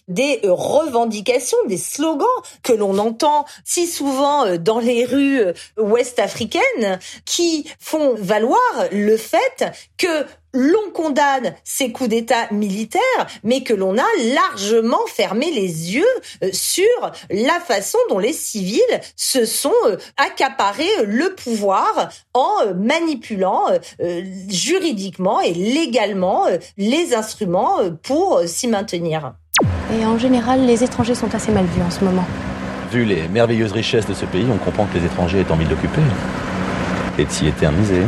des 0.09 0.40
revendications, 0.45 1.59
des 1.66 1.78
slogans 1.78 2.26
que 2.62 2.73
l'on 2.73 2.99
entend 2.99 3.45
si 3.64 3.87
souvent 3.87 4.47
euh, 4.47 4.59
dans 4.59 4.78
les 4.78 5.05
rues 5.05 5.40
euh, 5.40 5.52
ouest 5.78 6.19
africaines 6.19 6.99
qui 7.25 7.69
font 7.78 8.14
valoir 8.16 8.61
le 8.93 9.16
fait 9.16 9.73
que 9.97 10.26
l'on 10.56 10.90
condamne 10.92 11.54
ces 11.64 11.92
coups 11.92 12.08
d'État 12.08 12.48
militaires, 12.50 13.26
mais 13.44 13.62
que 13.62 13.75
l'on 13.75 13.96
a 13.98 14.06
largement 14.34 15.06
fermé 15.06 15.50
les 15.50 15.94
yeux 15.94 16.04
euh, 16.42 16.48
sur 16.52 16.84
la 17.30 17.60
façon 17.60 17.98
dont 18.08 18.18
les 18.18 18.32
civils 18.32 18.80
se 19.16 19.44
sont 19.44 19.72
euh, 19.86 19.96
accaparés 20.16 20.84
euh, 21.00 21.04
le 21.06 21.34
pouvoir 21.34 22.08
en 22.32 22.75
manipulant 22.75 23.66
juridiquement 24.48 25.40
et 25.40 25.52
légalement 25.52 26.44
les 26.76 27.14
instruments 27.14 27.78
pour 28.02 28.42
s'y 28.46 28.68
maintenir. 28.68 29.34
Et 29.98 30.04
en 30.04 30.18
général, 30.18 30.66
les 30.66 30.84
étrangers 30.84 31.14
sont 31.14 31.34
assez 31.34 31.52
mal 31.52 31.64
vus 31.66 31.82
en 31.82 31.90
ce 31.90 32.04
moment. 32.04 32.25
Vu 32.92 33.04
les 33.04 33.28
merveilleuses 33.28 33.72
richesses 33.72 34.06
de 34.06 34.14
ce 34.14 34.25
pays, 34.26 34.46
on 34.52 34.58
comprend 34.58 34.86
que 34.86 34.98
les 34.98 35.04
étrangers 35.04 35.40
aient 35.40 35.52
envie 35.52 35.64
de 35.64 35.70
l'occuper 35.70 36.02
et 37.18 37.25
de 37.25 37.30
s'y 37.30 37.46
éterniser. 37.46 38.02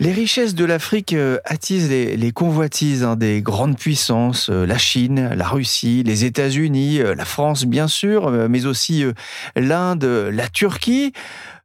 Les 0.00 0.12
richesses 0.12 0.54
de 0.54 0.64
l'Afrique 0.64 1.12
euh, 1.12 1.38
attisent 1.44 1.90
les, 1.90 2.30
convoitises 2.30 3.02
hein, 3.02 3.16
des 3.16 3.42
grandes 3.42 3.76
puissances, 3.76 4.48
euh, 4.48 4.64
la 4.64 4.78
Chine, 4.78 5.30
la 5.34 5.48
Russie, 5.48 6.04
les 6.06 6.24
États-Unis, 6.24 7.00
euh, 7.00 7.16
la 7.16 7.24
France 7.24 7.64
bien 7.64 7.88
sûr, 7.88 8.30
mais 8.48 8.64
aussi 8.64 9.04
l'Inde, 9.56 10.04
la 10.04 10.48
Turquie. 10.48 11.12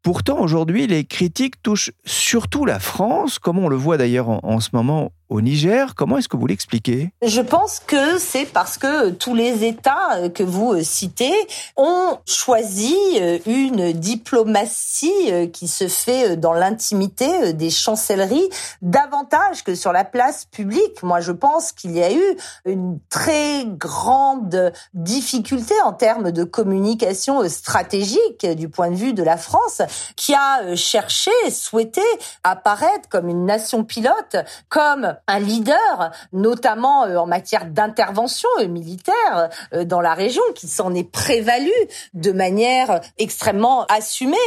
Pourtant, 0.01 0.39
aujourd'hui, 0.39 0.87
les 0.87 1.05
critiques 1.05 1.61
touchent 1.61 1.91
surtout 2.05 2.65
la 2.65 2.79
France, 2.79 3.37
comme 3.37 3.59
on 3.59 3.69
le 3.69 3.75
voit 3.75 3.97
d'ailleurs 3.97 4.29
en, 4.29 4.59
ce 4.59 4.69
moment 4.73 5.11
au 5.33 5.41
Niger. 5.41 5.95
Comment 5.95 6.19
est-ce 6.19 6.29
que 6.29 6.37
vous 6.37 6.45
l'expliquez? 6.45 7.11
Je 7.23 7.41
pense 7.41 7.79
que 7.79 8.19
c'est 8.19 8.45
parce 8.45 8.77
que 8.77 9.09
tous 9.09 9.33
les 9.33 9.65
États 9.65 10.29
que 10.29 10.43
vous 10.43 10.83
citez 10.83 11.33
ont 11.75 12.19
choisi 12.27 12.95
euh, 13.19 13.39
une 13.47 13.93
diplomatie 13.93 15.31
euh, 15.31 15.47
qui 15.47 15.67
se 15.67 15.87
fait 15.87 16.31
euh, 16.31 16.35
dans 16.35 16.53
l'intimité 16.53 17.53
des 17.53 17.71
chancelleries 17.71 18.47
davantage 18.83 19.63
que 19.63 19.73
sur 19.73 19.91
la 19.91 20.03
place 20.03 20.45
publique. 20.45 21.01
Moi, 21.01 21.19
je 21.19 21.31
pense 21.31 21.71
qu'il 21.71 21.97
y 21.97 22.03
a 22.03 22.13
eu 22.13 22.37
une 22.65 22.99
très 23.09 23.65
grande 23.65 24.71
difficulté 24.93 25.73
en 25.83 25.93
termes 25.93 26.31
de 26.31 26.43
communication 26.43 27.47
stratégique 27.49 28.45
du 28.55 28.69
point 28.69 28.91
de 28.91 28.95
vue 28.95 29.13
de 29.13 29.23
la 29.23 29.37
France, 29.37 29.81
qui 30.15 30.35
a 30.35 30.75
cherché, 30.75 31.31
souhaité 31.49 32.01
apparaître 32.43 33.09
comme 33.09 33.29
une 33.29 33.45
nation 33.45 33.83
pilote, 33.83 34.35
comme 34.69 35.15
un 35.27 35.39
leader, 35.39 36.11
notamment 36.31 37.05
euh, 37.05 37.17
en 37.17 37.25
matière 37.25 37.65
d'intervention 37.65 38.49
euh, 38.59 38.67
militaire 38.67 39.49
euh, 39.73 39.85
dans 39.85 40.01
la 40.01 40.13
région, 40.13 40.41
qui 40.55 40.67
s'en 40.67 40.93
est 40.93 41.09
prévalu 41.09 41.71
de 42.13 42.31
manière 42.31 43.01
extrêmement 43.17 43.85
assumée. 43.85 44.37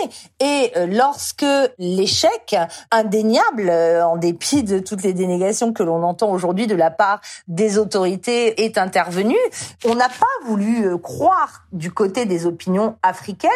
Et 0.40 0.72
lorsque 0.88 1.44
l'échec 1.78 2.56
indéniable, 2.90 3.70
en 3.70 4.16
dépit 4.16 4.62
de 4.62 4.78
toutes 4.78 5.02
les 5.02 5.12
dénégations 5.12 5.72
que 5.72 5.82
l'on 5.82 6.02
entend 6.02 6.30
aujourd'hui 6.30 6.66
de 6.66 6.74
la 6.74 6.90
part 6.90 7.20
des 7.48 7.78
autorités, 7.78 8.64
est 8.64 8.78
intervenu, 8.78 9.36
on 9.84 9.94
n'a 9.94 10.08
pas 10.08 10.46
voulu 10.46 10.98
croire 10.98 11.64
du 11.72 11.90
côté 11.90 12.26
des 12.26 12.46
opinions 12.46 12.96
africaines 13.02 13.50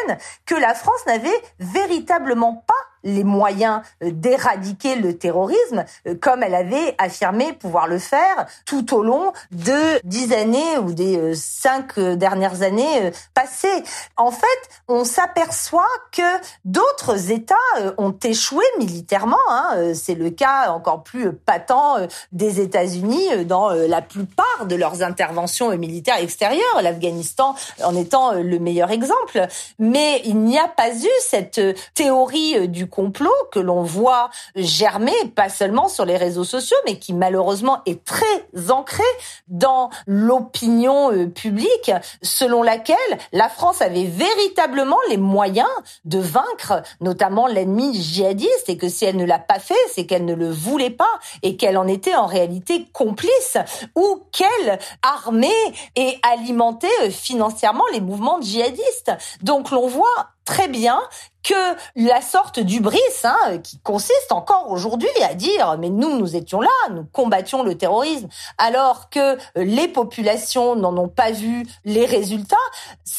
que 0.46 0.54
la 0.54 0.74
France 0.74 1.04
n'avait 1.06 1.28
véritablement 1.58 2.64
pas 2.66 2.89
les 3.04 3.24
moyens 3.24 3.82
euh, 4.02 4.10
d'éradiquer 4.12 4.96
le 4.96 5.16
terrorisme, 5.16 5.84
euh, 6.06 6.14
comme 6.20 6.42
elle 6.42 6.54
avait 6.54 6.94
affirmé 6.98 7.52
pouvoir 7.52 7.86
le 7.86 7.98
faire 7.98 8.46
tout 8.66 8.94
au 8.94 9.02
long 9.02 9.32
de 9.50 10.00
dix 10.04 10.32
années 10.32 10.78
ou 10.78 10.92
des 10.92 11.16
euh, 11.16 11.34
cinq 11.34 11.98
dernières 11.98 12.62
années 12.62 13.10
passées. 13.34 13.82
En 14.16 14.30
fait, 14.30 14.46
on 14.88 15.04
s'aperçoit 15.04 15.84
que 16.12 16.22
d'autres 16.64 17.30
États 17.30 17.54
ont 17.98 18.14
échoué 18.22 18.64
militairement. 18.78 19.36
Hein. 19.48 19.92
C'est 19.94 20.14
le 20.14 20.30
cas 20.30 20.70
encore 20.70 21.02
plus 21.02 21.32
patent 21.32 22.08
des 22.32 22.60
États-Unis 22.60 23.44
dans 23.44 23.70
la 23.70 24.02
plupart 24.02 24.66
de 24.66 24.74
leurs 24.74 25.02
interventions 25.02 25.76
militaires 25.76 26.18
extérieures, 26.18 26.82
l'Afghanistan 26.82 27.54
en 27.82 27.94
étant 27.94 28.32
le 28.32 28.58
meilleur 28.58 28.90
exemple. 28.90 29.46
Mais 29.78 30.20
il 30.24 30.38
n'y 30.38 30.58
a 30.58 30.68
pas 30.68 30.94
eu 30.94 31.10
cette 31.20 31.60
théorie 31.94 32.68
du 32.68 32.86
complot 32.90 33.30
que 33.52 33.58
l'on 33.58 33.82
voit 33.82 34.30
germer, 34.56 35.14
pas 35.34 35.48
seulement 35.48 35.88
sur 35.88 36.04
les 36.04 36.16
réseaux 36.16 36.44
sociaux, 36.44 36.76
mais 36.86 36.98
qui 36.98 37.14
malheureusement 37.14 37.80
est 37.86 38.04
très 38.04 38.70
ancré 38.70 39.02
dans 39.48 39.90
l'opinion 40.06 41.12
euh, 41.12 41.26
publique, 41.26 41.92
selon 42.22 42.62
laquelle 42.62 42.96
la 43.32 43.48
France 43.48 43.80
avait 43.80 44.04
véritablement 44.04 44.98
les 45.08 45.16
moyens 45.16 45.68
de 46.04 46.18
vaincre 46.18 46.82
notamment 47.00 47.46
l'ennemi 47.46 47.94
djihadiste 47.94 48.68
et 48.68 48.76
que 48.76 48.88
si 48.88 49.04
elle 49.04 49.16
ne 49.16 49.24
l'a 49.24 49.38
pas 49.38 49.58
fait, 49.58 49.74
c'est 49.92 50.06
qu'elle 50.06 50.24
ne 50.24 50.34
le 50.34 50.50
voulait 50.50 50.90
pas 50.90 51.20
et 51.42 51.56
qu'elle 51.56 51.78
en 51.78 51.86
était 51.86 52.14
en 52.14 52.26
réalité 52.26 52.86
complice 52.92 53.56
ou 53.96 54.22
qu'elle 54.32 54.78
armait 55.02 55.48
et 55.96 56.18
alimentait 56.22 56.88
euh, 57.02 57.10
financièrement 57.10 57.84
les 57.92 58.00
mouvements 58.00 58.40
djihadistes. 58.40 59.12
Donc 59.42 59.70
l'on 59.70 59.86
voit 59.86 60.30
très 60.50 60.66
bien 60.66 61.00
que 61.44 61.54
la 61.94 62.20
sorte 62.20 62.58
d'ubris 62.58 62.98
hein, 63.22 63.58
qui 63.62 63.78
consiste 63.78 64.32
encore 64.32 64.68
aujourd'hui 64.68 65.08
à 65.22 65.34
dire 65.34 65.76
mais 65.78 65.88
nous 65.88 66.18
nous 66.18 66.34
étions 66.34 66.60
là, 66.60 66.68
nous 66.90 67.04
combattions 67.04 67.62
le 67.62 67.78
terrorisme 67.78 68.28
alors 68.58 69.10
que 69.10 69.38
les 69.54 69.86
populations 69.86 70.74
n'en 70.74 70.96
ont 70.96 71.08
pas 71.08 71.30
vu 71.30 71.64
les 71.84 72.04
résultats, 72.04 72.56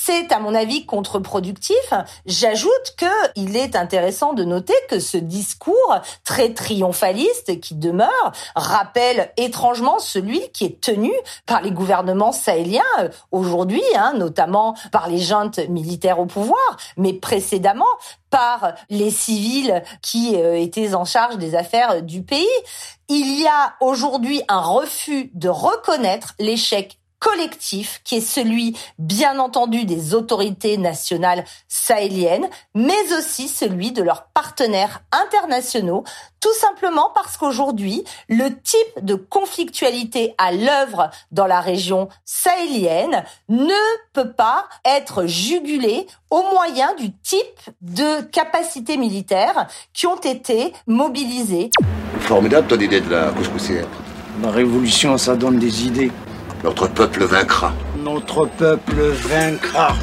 c'est 0.03 0.31
à 0.31 0.39
mon 0.39 0.55
avis 0.55 0.85
contre-productif. 0.85 1.93
J'ajoute 2.25 2.95
que 2.97 3.05
il 3.35 3.55
est 3.55 3.75
intéressant 3.75 4.33
de 4.33 4.43
noter 4.43 4.73
que 4.89 4.99
ce 4.99 5.17
discours 5.17 5.95
très 6.23 6.53
triomphaliste 6.53 7.59
qui 7.59 7.75
demeure 7.75 8.31
rappelle 8.55 9.31
étrangement 9.37 9.99
celui 9.99 10.41
qui 10.53 10.65
est 10.65 10.81
tenu 10.81 11.11
par 11.45 11.61
les 11.61 11.71
gouvernements 11.71 12.31
sahéliens 12.31 12.81
aujourd'hui, 13.31 13.83
hein, 13.95 14.13
notamment 14.15 14.75
par 14.91 15.07
les 15.07 15.19
juntes 15.19 15.59
militaires 15.69 16.19
au 16.19 16.25
pouvoir, 16.25 16.77
mais 16.97 17.13
précédemment 17.13 17.85
par 18.31 18.73
les 18.89 19.11
civils 19.11 19.83
qui 20.01 20.35
euh, 20.35 20.55
étaient 20.55 20.95
en 20.95 21.05
charge 21.05 21.37
des 21.37 21.53
affaires 21.53 22.01
du 22.01 22.23
pays. 22.23 22.47
Il 23.09 23.39
y 23.39 23.45
a 23.45 23.75
aujourd'hui 23.81 24.41
un 24.47 24.61
refus 24.61 25.29
de 25.33 25.49
reconnaître 25.49 26.33
l'échec 26.39 26.97
collectif 27.21 28.01
qui 28.03 28.15
est 28.17 28.19
celui, 28.19 28.75
bien 28.97 29.39
entendu, 29.39 29.85
des 29.85 30.15
autorités 30.15 30.77
nationales 30.77 31.45
sahéliennes, 31.69 32.49
mais 32.75 33.13
aussi 33.17 33.47
celui 33.47 33.91
de 33.91 34.01
leurs 34.01 34.25
partenaires 34.25 35.03
internationaux, 35.11 36.03
tout 36.39 36.53
simplement 36.59 37.11
parce 37.13 37.37
qu'aujourd'hui, 37.37 38.03
le 38.27 38.49
type 38.49 39.05
de 39.05 39.13
conflictualité 39.13 40.33
à 40.39 40.51
l'œuvre 40.51 41.11
dans 41.31 41.45
la 41.45 41.61
région 41.61 42.09
sahélienne 42.25 43.23
ne 43.47 43.79
peut 44.13 44.31
pas 44.31 44.67
être 44.83 45.27
jugulé 45.27 46.07
au 46.31 46.41
moyen 46.51 46.95
du 46.95 47.13
type 47.13 47.61
de 47.81 48.21
capacités 48.21 48.97
militaires 48.97 49.67
qui 49.93 50.07
ont 50.07 50.19
été 50.19 50.73
mobilisées. 50.87 51.69
Formidable 52.21 52.67
ton 52.67 52.79
idée 52.79 53.01
de 53.01 53.11
la 53.11 53.29
couscoussière. 53.29 53.85
La 54.41 54.49
révolution, 54.49 55.19
ça 55.19 55.35
donne 55.35 55.59
des 55.59 55.85
idées. 55.85 56.11
Notre 56.63 56.87
peuple 56.87 57.23
vaincra. 57.23 57.73
Notre 57.97 58.45
peuple 58.45 59.01
vaincra. 59.01 59.95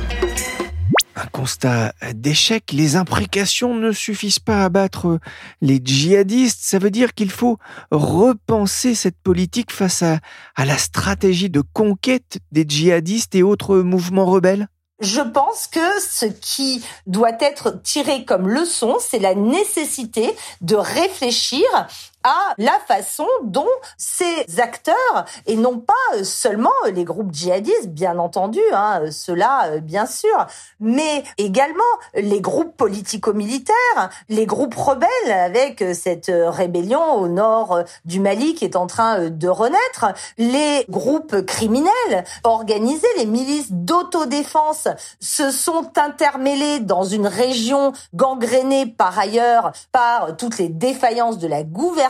Un 1.15 1.27
constat 1.27 1.93
d'échec, 2.15 2.73
les 2.73 2.97
imprécations 2.97 3.77
ne 3.77 3.93
suffisent 3.93 4.41
pas 4.41 4.65
à 4.65 4.69
battre 4.69 5.21
les 5.61 5.81
djihadistes. 5.83 6.59
Ça 6.61 6.81
veut 6.81 6.91
dire 6.91 7.15
qu'il 7.15 7.31
faut 7.31 7.59
repenser 7.93 8.97
cette 8.97 9.19
politique 9.19 9.71
face 9.71 10.03
à, 10.03 10.19
à 10.57 10.65
la 10.65 10.79
stratégie 10.79 11.49
de 11.49 11.62
conquête 11.73 12.38
des 12.50 12.65
djihadistes 12.67 13.37
et 13.37 13.45
autres 13.45 13.77
mouvements 13.77 14.27
rebelles 14.27 14.67
je 15.00 15.21
pense 15.21 15.69
que 15.69 16.00
ce 16.00 16.27
qui 16.27 16.85
doit 17.07 17.37
être 17.41 17.81
tiré 17.83 18.25
comme 18.25 18.49
leçon, 18.49 18.97
c'est 18.99 19.21
la 19.21 19.37
nécessité 19.37 20.35
de 20.61 20.75
réfléchir 20.75 21.65
à 22.25 22.54
la 22.58 22.78
façon 22.87 23.26
dont 23.42 23.68
ces 23.96 24.44
acteurs, 24.58 25.25
et 25.46 25.56
non 25.56 25.78
pas 25.78 26.25
seulement 26.25 26.70
les 26.92 27.04
groupes 27.04 27.32
djihadistes, 27.32 27.88
bien 27.88 28.18
entendu, 28.18 28.60
hein, 28.72 29.02
cela 29.10 29.78
bien 29.80 30.06
sûr, 30.06 30.46
mais 30.80 31.22
également 31.37 31.82
les 32.14 32.40
groupes 32.40 32.76
politico-militaires, 32.76 34.10
les 34.28 34.46
groupes 34.46 34.75
rebelles 34.75 35.08
avec 35.32 35.84
cette 35.94 36.30
rébellion 36.34 37.14
au 37.14 37.28
nord 37.28 37.82
du 38.04 38.20
Mali 38.20 38.54
qui 38.54 38.64
est 38.64 38.76
en 38.76 38.87
train 38.87 39.30
de 39.30 39.48
renaître, 39.48 40.06
les 40.38 40.84
groupes 40.88 41.42
criminels 41.42 42.25
organisés, 42.44 43.06
les 43.18 43.26
milices 43.26 43.70
d'autodéfense 43.70 44.88
se 45.20 45.50
sont 45.50 45.92
intermêlés 45.96 46.81
dans 46.81 47.04
une 47.04 47.26
région 47.26 47.92
gangrénée 48.14 48.87
par 48.87 49.18
ailleurs 49.18 49.72
par 49.92 50.37
toutes 50.37 50.59
les 50.59 50.68
défaillances 50.68 51.38
de 51.38 51.46
la 51.46 51.62
gouvernance 51.62 52.08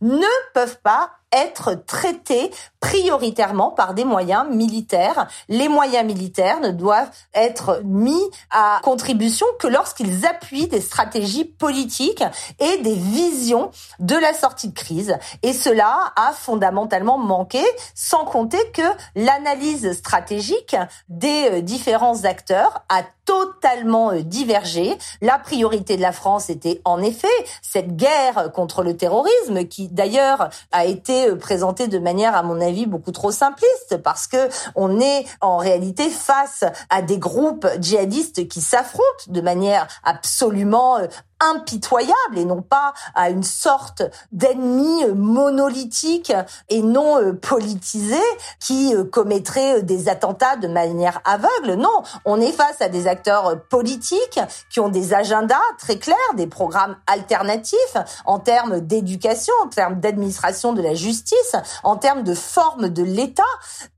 ne 0.00 0.26
peuvent 0.54 0.78
pas 0.82 1.10
être 1.32 1.74
traités 1.74 2.50
prioritairement 2.80 3.70
par 3.70 3.94
des 3.94 4.04
moyens 4.04 4.46
militaires. 4.48 5.28
Les 5.48 5.68
moyens 5.68 6.04
militaires 6.04 6.60
ne 6.60 6.70
doivent 6.70 7.10
être 7.34 7.82
mis 7.84 8.22
à 8.50 8.80
contribution 8.82 9.46
que 9.58 9.66
lorsqu'ils 9.66 10.26
appuient 10.26 10.66
des 10.66 10.80
stratégies 10.80 11.44
politiques 11.44 12.24
et 12.58 12.78
des 12.78 12.94
visions 12.94 13.70
de 13.98 14.16
la 14.16 14.32
sortie 14.32 14.68
de 14.68 14.74
crise. 14.74 15.16
Et 15.42 15.52
cela 15.52 16.12
a 16.16 16.32
fondamentalement 16.32 17.18
manqué, 17.18 17.62
sans 17.94 18.24
compter 18.24 18.58
que 18.72 18.82
l'analyse 19.14 19.92
stratégique 19.92 20.76
des 21.08 21.50
euh, 21.50 21.60
différents 21.60 22.24
acteurs 22.24 22.84
a 22.88 23.02
totalement 23.24 24.10
euh, 24.10 24.22
divergé. 24.22 24.96
La 25.20 25.38
priorité 25.38 25.96
de 25.96 26.02
la 26.02 26.12
France 26.12 26.50
était 26.50 26.80
en 26.84 27.00
effet 27.02 27.28
cette 27.62 27.94
guerre 27.96 28.50
contre 28.52 28.82
le 28.82 28.96
terrorisme 28.96 29.64
qui 29.66 29.88
d'ailleurs 29.88 30.48
a 30.72 30.84
été 30.86 31.28
euh, 31.28 31.36
présentée 31.36 31.86
de 31.86 31.98
manière 31.98 32.34
à 32.34 32.42
mon 32.42 32.60
avis 32.60 32.69
beaucoup 32.86 33.12
trop 33.12 33.30
simpliste 33.30 33.98
parce 34.02 34.26
que 34.26 34.48
on 34.74 35.00
est 35.00 35.26
en 35.40 35.56
réalité 35.56 36.08
face 36.08 36.64
à 36.88 37.02
des 37.02 37.18
groupes 37.18 37.66
djihadistes 37.80 38.48
qui 38.48 38.60
s'affrontent 38.60 39.24
de 39.28 39.40
manière 39.40 39.86
absolument 40.04 40.98
euh, 40.98 41.06
impitoyable 41.40 42.36
et 42.36 42.44
non 42.44 42.62
pas 42.62 42.92
à 43.14 43.30
une 43.30 43.42
sorte 43.42 44.02
d'ennemi 44.32 45.04
monolithique 45.14 46.32
et 46.68 46.82
non 46.82 47.18
euh, 47.18 47.32
politisé 47.32 48.20
qui 48.58 48.94
euh, 48.94 49.04
commettrait 49.04 49.78
euh, 49.78 49.82
des 49.82 50.08
attentats 50.08 50.56
de 50.56 50.68
manière 50.68 51.20
aveugle. 51.24 51.74
Non, 51.74 52.02
on 52.24 52.40
est 52.40 52.52
face 52.52 52.80
à 52.80 52.88
des 52.88 53.06
acteurs 53.06 53.60
politiques 53.68 54.40
qui 54.68 54.80
ont 54.80 54.88
des 54.88 55.14
agendas 55.14 55.56
très 55.78 55.98
clairs, 55.98 56.16
des 56.34 56.46
programmes 56.46 56.96
alternatifs 57.06 57.96
en 58.26 58.38
termes 58.38 58.80
d'éducation, 58.80 59.54
en 59.62 59.68
termes 59.68 60.00
d'administration 60.00 60.72
de 60.72 60.82
la 60.82 60.94
justice, 60.94 61.56
en 61.82 61.96
termes 61.96 62.22
de 62.22 62.34
forme 62.34 62.88
de 62.88 63.02
l'État. 63.02 63.42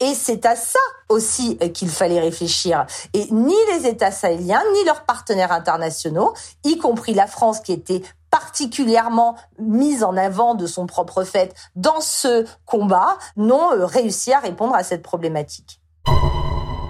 Et 0.00 0.14
c'est 0.14 0.46
à 0.46 0.56
ça 0.56 0.78
aussi 1.08 1.58
qu'il 1.74 1.90
fallait 1.90 2.20
réfléchir. 2.20 2.86
Et 3.12 3.26
ni 3.30 3.54
les 3.72 3.86
États 3.86 4.10
sahéliens, 4.10 4.62
ni 4.72 4.84
leurs 4.84 5.02
partenaires 5.02 5.52
internationaux, 5.52 6.32
y 6.64 6.78
compris 6.78 7.14
la 7.14 7.26
France 7.32 7.60
qui 7.60 7.72
était 7.72 8.02
particulièrement 8.30 9.36
mise 9.58 10.02
en 10.02 10.16
avant 10.16 10.54
de 10.54 10.66
son 10.66 10.86
propre 10.86 11.22
fait 11.22 11.54
dans 11.76 12.00
ce 12.00 12.46
combat, 12.64 13.18
n'ont 13.36 13.72
euh, 13.72 13.84
réussi 13.84 14.32
à 14.32 14.38
répondre 14.38 14.74
à 14.74 14.82
cette 14.82 15.02
problématique. 15.02 15.80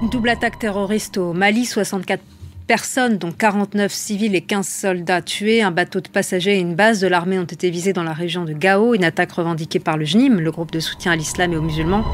Une 0.01 0.09
double 0.09 0.31
attaque 0.31 0.59
terroriste 0.59 1.19
au 1.19 1.33
Mali, 1.33 1.67
64 1.67 2.23
personnes, 2.67 3.19
dont 3.19 3.33
49 3.33 3.93
civils 3.93 4.35
et 4.35 4.41
15 4.41 4.67
soldats 4.67 5.21
tués. 5.23 5.63
Un 5.63 5.71
bateau 5.71 6.01
de 6.01 6.09
passagers 6.09 6.57
et 6.57 6.61
une 6.61 6.75
base 6.75 7.01
de 7.01 7.09
l'armée 7.09 7.39
ont 7.39 7.45
été 7.45 7.71
visés 7.71 7.93
dans 7.93 8.03
la 8.03 8.13
région 8.13 8.45
de 8.45 8.53
Gao. 8.53 8.95
Une 8.95 9.05
attaque 9.05 9.33
revendiquée 9.33 9.81
par 9.81 9.97
le 9.97 10.05
JNIM, 10.05 10.41
le 10.41 10.51
groupe 10.51 10.71
de 10.71 10.81
soutien 10.81 11.13
à 11.13 11.17
l'islam 11.17 11.53
et 11.53 11.57
aux 11.57 11.63
musulmans. 11.63 12.05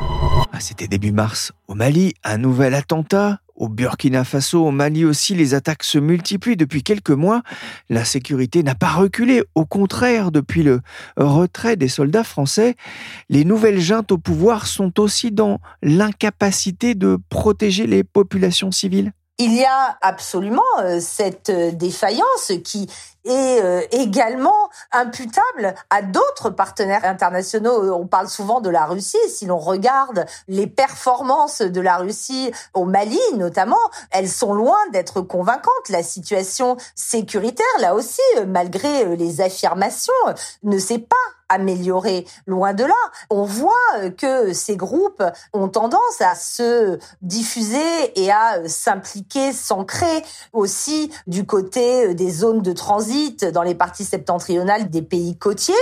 Ah, 0.53 0.61
c'était 0.61 0.88
début 0.88 1.12
mars. 1.12 1.53
Au 1.69 1.75
Mali, 1.75 2.14
un 2.25 2.38
nouvel 2.38 2.75
attentat. 2.75 3.38
Au 3.59 3.68
Burkina 3.68 4.23
Faso, 4.23 4.64
au 4.64 4.71
Mali 4.71 5.05
aussi, 5.05 5.35
les 5.35 5.53
attaques 5.53 5.83
se 5.83 5.99
multiplient 5.99 6.57
depuis 6.57 6.85
quelques 6.85 7.11
mois. 7.11 7.42
La 7.88 8.05
sécurité 8.05 8.62
n'a 8.62 8.77
pas 8.77 8.92
reculé. 8.92 9.42
Au 9.57 9.66
contraire, 9.66 10.31
depuis 10.31 10.62
le 10.62 10.81
retrait 11.16 11.75
des 11.75 11.88
soldats 11.88 12.23
français, 12.23 12.77
les 13.29 13.44
nouvelles 13.44 13.81
juntes 13.81 14.12
au 14.12 14.18
pouvoir 14.18 14.68
sont 14.68 15.01
aussi 15.01 15.33
dans 15.33 15.59
l'incapacité 15.83 16.94
de 16.94 17.18
protéger 17.31 17.88
les 17.88 18.05
populations 18.05 18.71
civiles. 18.71 19.12
Il 19.40 19.55
y 19.55 19.64
a 19.64 19.97
absolument 20.03 20.62
euh, 20.81 20.99
cette 21.01 21.51
euh, 21.51 21.71
défaillance 21.71 22.53
qui 22.64 22.88
est 23.29 23.62
euh, 23.62 23.83
également 23.93 24.71
imputable 24.93 25.75
à 25.91 26.03
d'autres 26.03 26.51
partenaires 26.51 27.05
internationaux. 27.05 27.93
On 27.93 28.07
parle 28.07 28.29
souvent 28.29 28.61
de 28.61 28.71
la 28.71 28.87
Russie. 28.87 29.17
Si 29.29 29.47
l'on 29.47 29.59
regarde 29.59 30.27
les 30.49 30.67
performances 30.67 31.62
de 31.62 31.81
la 31.81 31.99
Russie 31.99 32.51
au 32.75 32.85
Mali, 32.85 33.21
notamment, 33.37 33.77
elles 34.11 34.29
sont 34.29 34.55
loin 34.55 34.79
d'être 34.93 35.21
convaincantes. 35.21 35.88
La 35.91 36.03
situation 36.03 36.77
sécuritaire, 36.95 37.67
là 37.81 37.95
aussi, 37.95 38.21
malgré 38.47 39.17
les 39.17 39.41
affirmations, 39.41 40.12
ne 40.62 40.79
s'est 40.79 40.99
pas 40.99 41.17
améliorée. 41.49 42.27
Loin 42.47 42.75
de 42.75 42.85
là, 42.85 42.95
on 43.31 43.45
voit 43.45 44.11
que 44.17 44.53
ces 44.53 44.77
groupes 44.77 45.23
ont 45.53 45.69
tendance 45.69 46.21
à 46.21 46.35
se 46.35 46.99
diffuser 47.23 48.21
et 48.21 48.31
à 48.31 48.69
s'impliquer, 48.69 49.53
s'ancrer 49.53 50.25
aussi 50.53 51.11
du 51.27 51.47
côté 51.47 52.14
des 52.14 52.31
zones 52.31 52.62
de 52.62 52.73
transit 52.73 53.17
dans 53.52 53.62
les 53.62 53.74
parties 53.74 54.04
septentrionales 54.04 54.90
des 54.90 55.02
pays 55.02 55.37
côtiers. 55.37 55.74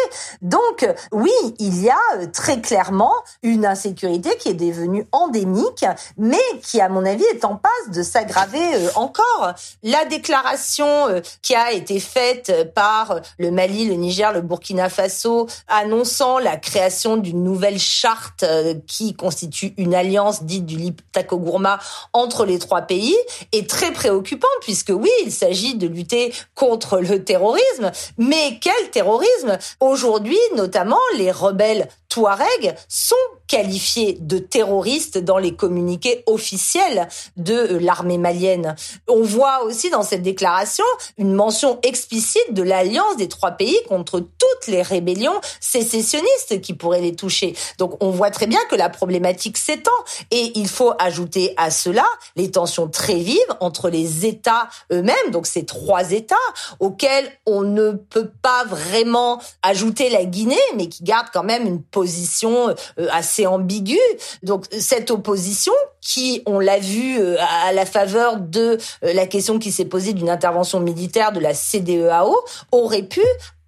Donc 0.43 0.87
oui, 1.13 1.33
il 1.59 1.83
y 1.83 1.91
a 1.91 1.99
euh, 2.17 2.27
très 2.33 2.61
clairement 2.61 3.13
une 3.43 3.67
insécurité 3.67 4.31
qui 4.39 4.49
est 4.51 4.55
devenue 4.55 5.07
endémique, 5.13 5.85
mais 6.17 6.39
qui, 6.63 6.81
à 6.81 6.89
mon 6.89 7.05
avis, 7.05 7.25
est 7.25 7.45
en 7.45 7.57
passe 7.57 7.95
de 7.95 8.03
s'aggraver 8.03 8.75
euh, 8.75 8.89
encore. 8.95 9.55
La 9.83 10.05
déclaration 10.05 10.87
euh, 11.09 11.21
qui 11.43 11.55
a 11.55 11.73
été 11.73 12.01
faite 12.01 12.73
par 12.75 13.21
le 13.39 13.51
Mali, 13.51 13.87
le 13.87 13.95
Niger, 13.95 14.33
le 14.33 14.41
Burkina 14.41 14.89
Faso, 14.89 15.47
annonçant 15.69 16.39
la 16.39 16.57
création 16.57 17.17
d'une 17.17 17.43
nouvelle 17.43 17.79
charte 17.79 18.45
qui 18.87 19.15
constitue 19.15 19.75
une 19.77 19.95
alliance 19.95 20.45
dite 20.45 20.67
du 20.67 20.77
Liptako-Gourma 20.77 21.79
entre 22.13 22.45
les 22.45 22.59
trois 22.59 22.83
pays, 22.83 23.17
est 23.53 23.69
très 23.69 23.93
préoccupante, 23.93 24.51
puisque 24.63 24.91
oui, 24.91 25.11
il 25.25 25.33
s'agit 25.33 25.77
de 25.77 25.87
lutter 25.87 26.33
contre 26.55 26.99
le 26.99 27.25
terrorisme, 27.27 27.93
mais 28.17 28.59
quel 28.63 28.91
terrorisme? 28.91 29.59
Aujourd'hui, 29.81 30.39
notamment, 30.57 30.97
les 31.19 31.31
rebelles 31.31 31.89
Touaregs 32.17 32.75
sont 32.89 33.15
qualifiés 33.47 34.17
de 34.19 34.39
terroristes 34.39 35.19
dans 35.19 35.37
les 35.37 35.55
communiqués 35.55 36.25
officiels 36.27 37.09
de 37.37 37.53
euh, 37.53 37.79
l'armée 37.79 38.17
malienne. 38.17 38.75
On 39.07 39.23
voit 39.23 39.63
aussi 39.65 39.91
dans 39.91 40.03
cette 40.03 40.23
déclaration 40.23 40.85
une 41.19 41.35
mention 41.35 41.79
explicite 41.83 42.55
de 42.55 42.63
l'alliance 42.63 43.19
des 43.19 43.29
trois 43.29 43.51
pays 43.53 43.79
contre 43.87 44.21
toutes 44.21 44.67
les 44.67 44.81
rébellions 44.81 45.39
sécessionnistes 45.61 46.63
qui 46.63 46.73
pourraient 46.73 47.03
les 47.03 47.15
toucher. 47.15 47.55
Donc 47.77 48.03
on 48.03 48.11
voit 48.11 48.31
très 48.31 48.47
bien 48.47 48.61
que 48.71 48.77
la 48.77 48.89
problématique 48.89 49.59
s'étend 49.59 49.91
et 50.31 50.53
il 50.55 50.69
faut 50.69 50.95
ajouter 50.99 51.53
à 51.59 51.71
cela 51.71 52.07
les 52.35 52.51
tensions 52.51 52.89
très 52.89 53.17
vives 53.17 53.37
entre 53.61 53.91
les 53.91 54.25
États 54.25 54.69
eux-mêmes, 54.91 55.31
donc 55.33 55.47
ces 55.47 55.67
trois 55.67 56.13
États 56.13 56.35
auxquels 56.81 57.31
on 57.45 57.61
ne 57.61 57.93
peut 57.93 58.31
pas 58.41 58.65
vraiment 58.65 59.39
ajouter 59.63 60.09
la 60.09 60.25
Guinée, 60.25 60.57
mais 60.77 60.89
qui 60.89 61.05
gardent 61.05 61.31
quand 61.33 61.45
même 61.45 61.67
une 61.67 61.83
position 61.83 62.06
position 62.07 62.69
euh, 62.69 63.09
assez 63.11 63.47
ambiguë. 63.47 63.99
Donc 64.45 64.67
cette 64.79 65.11
opposition 65.11 65.73
qui, 66.01 66.43
on 66.47 66.61
l'a 66.61 66.79
vu 66.79 67.19
euh, 67.19 67.37
à 67.65 67.73
la 67.73 67.85
faveur 67.85 68.37
de 68.37 68.79
euh, 69.03 69.13
la 69.13 69.27
question 69.27 69.59
qui 69.59 69.73
s'est 69.73 69.87
posée 69.87 70.13
d'une 70.13 70.31
intervention 70.31 70.79
militaire 70.79 71.33
de 71.33 71.41
la 71.41 71.53
CDEAO, 71.53 72.37
aurait 72.71 73.03
pu 73.03 73.23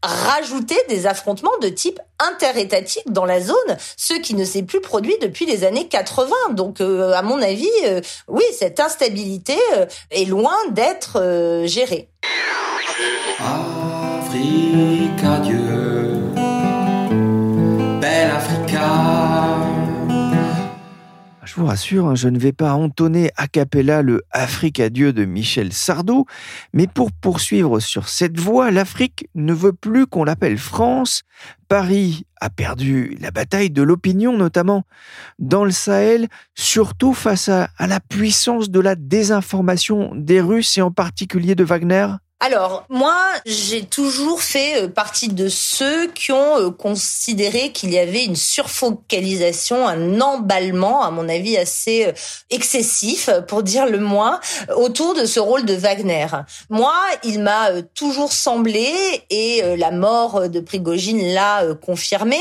rajouter 0.05 0.77
des 0.89 1.09
affrontements 1.09 1.59
de 1.61 1.69
type 1.69 1.99
interétatique 2.21 3.11
dans 3.11 3.25
la 3.25 3.41
zone, 3.41 3.77
ce 3.97 4.15
qui 4.15 4.35
ne 4.35 4.45
s'est 4.45 4.63
plus 4.63 4.81
produit 4.81 5.17
depuis 5.21 5.45
les 5.45 5.65
années 5.65 5.89
80. 5.89 6.31
Donc, 6.53 6.81
à 6.81 7.23
mon 7.23 7.43
avis, 7.43 7.67
oui, 8.29 8.45
cette 8.57 8.79
instabilité 8.79 9.57
est 10.13 10.25
loin 10.25 10.57
d'être 10.71 11.65
gérée. 11.65 12.09
Afrique, 13.41 15.25
adieu. 15.25 15.68
Je 21.49 21.55
vous 21.55 21.65
rassure, 21.65 22.07
hein, 22.07 22.15
je 22.15 22.29
ne 22.29 22.39
vais 22.39 22.53
pas 22.53 22.75
entonner 22.75 23.31
a 23.37 23.49
cappella 23.49 24.03
le 24.03 24.23
Afrique 24.33 24.81
à 24.81 24.91
de 24.91 25.25
Michel 25.25 25.73
Sardou, 25.73 26.27
mais 26.75 26.87
pour 26.87 27.11
poursuivre 27.11 27.81
sur 27.81 28.11
cette 28.11 28.39
voie, 28.39 28.71
l'Afrique 28.71 29.29
ne 29.35 29.55
veut 29.55 29.73
plus 29.73 30.07
qu'on 30.07 30.25
l'appelle 30.25 30.59
France. 30.59 31.23
Paris 31.67 32.27
a 32.43 32.51
perdu 32.51 33.17
la 33.19 33.31
bataille 33.31 33.71
de 33.71 33.83
l'opinion, 33.83 34.37
notamment 34.37 34.85
dans 35.39 35.65
le 35.65 35.71
Sahel, 35.71 36.29
surtout 36.55 37.15
face 37.15 37.49
à 37.49 37.71
la 37.81 37.99
puissance 37.99 38.69
de 38.71 38.81
la 38.81 38.95
désinformation 38.95 40.13
des 40.15 40.43
Russes 40.43 40.77
et 40.77 40.83
en 40.83 40.91
particulier 40.91 41.55
de 41.55 41.65
Wagner. 41.65 42.09
Alors, 42.41 42.85
moi, 42.89 43.17
j'ai 43.47 43.85
toujours 43.85 44.43
fait 44.43 44.85
euh, 44.85 44.89
partie 44.89 45.27
de 45.27 45.49
ceux 45.49 46.07
qui 46.07 46.31
ont 46.31 46.57
euh, 46.57 46.71
considéré 46.71 47.73
qu'il 47.73 47.91
y 47.91 47.99
avait 47.99 48.25
une 48.25 48.37
surfocalisation, 48.37 49.89
un 49.89 50.21
emballement, 50.21 51.03
à 51.03 51.11
mon 51.11 51.29
avis, 51.29 51.57
assez 51.57 52.07
euh, 52.07 52.13
excessif, 52.51 53.29
pour 53.49 53.65
dire 53.65 53.87
le 53.87 53.99
moins, 53.99 54.39
autour 54.77 55.15
de 55.15 55.25
ce 55.25 55.41
rôle 55.41 55.65
de 55.65 55.75
Wagner. 55.75 56.29
Moi, 56.71 56.95
il 57.25 57.41
m'a 57.41 57.83
toujours 57.95 58.33
semblé, 58.33 58.89
et 59.31 59.63
la 59.77 59.91
mort 59.91 60.49
de 60.49 60.61
Prigogine 60.61 61.35
l'a 61.35 61.65
confirmé, 61.75 62.39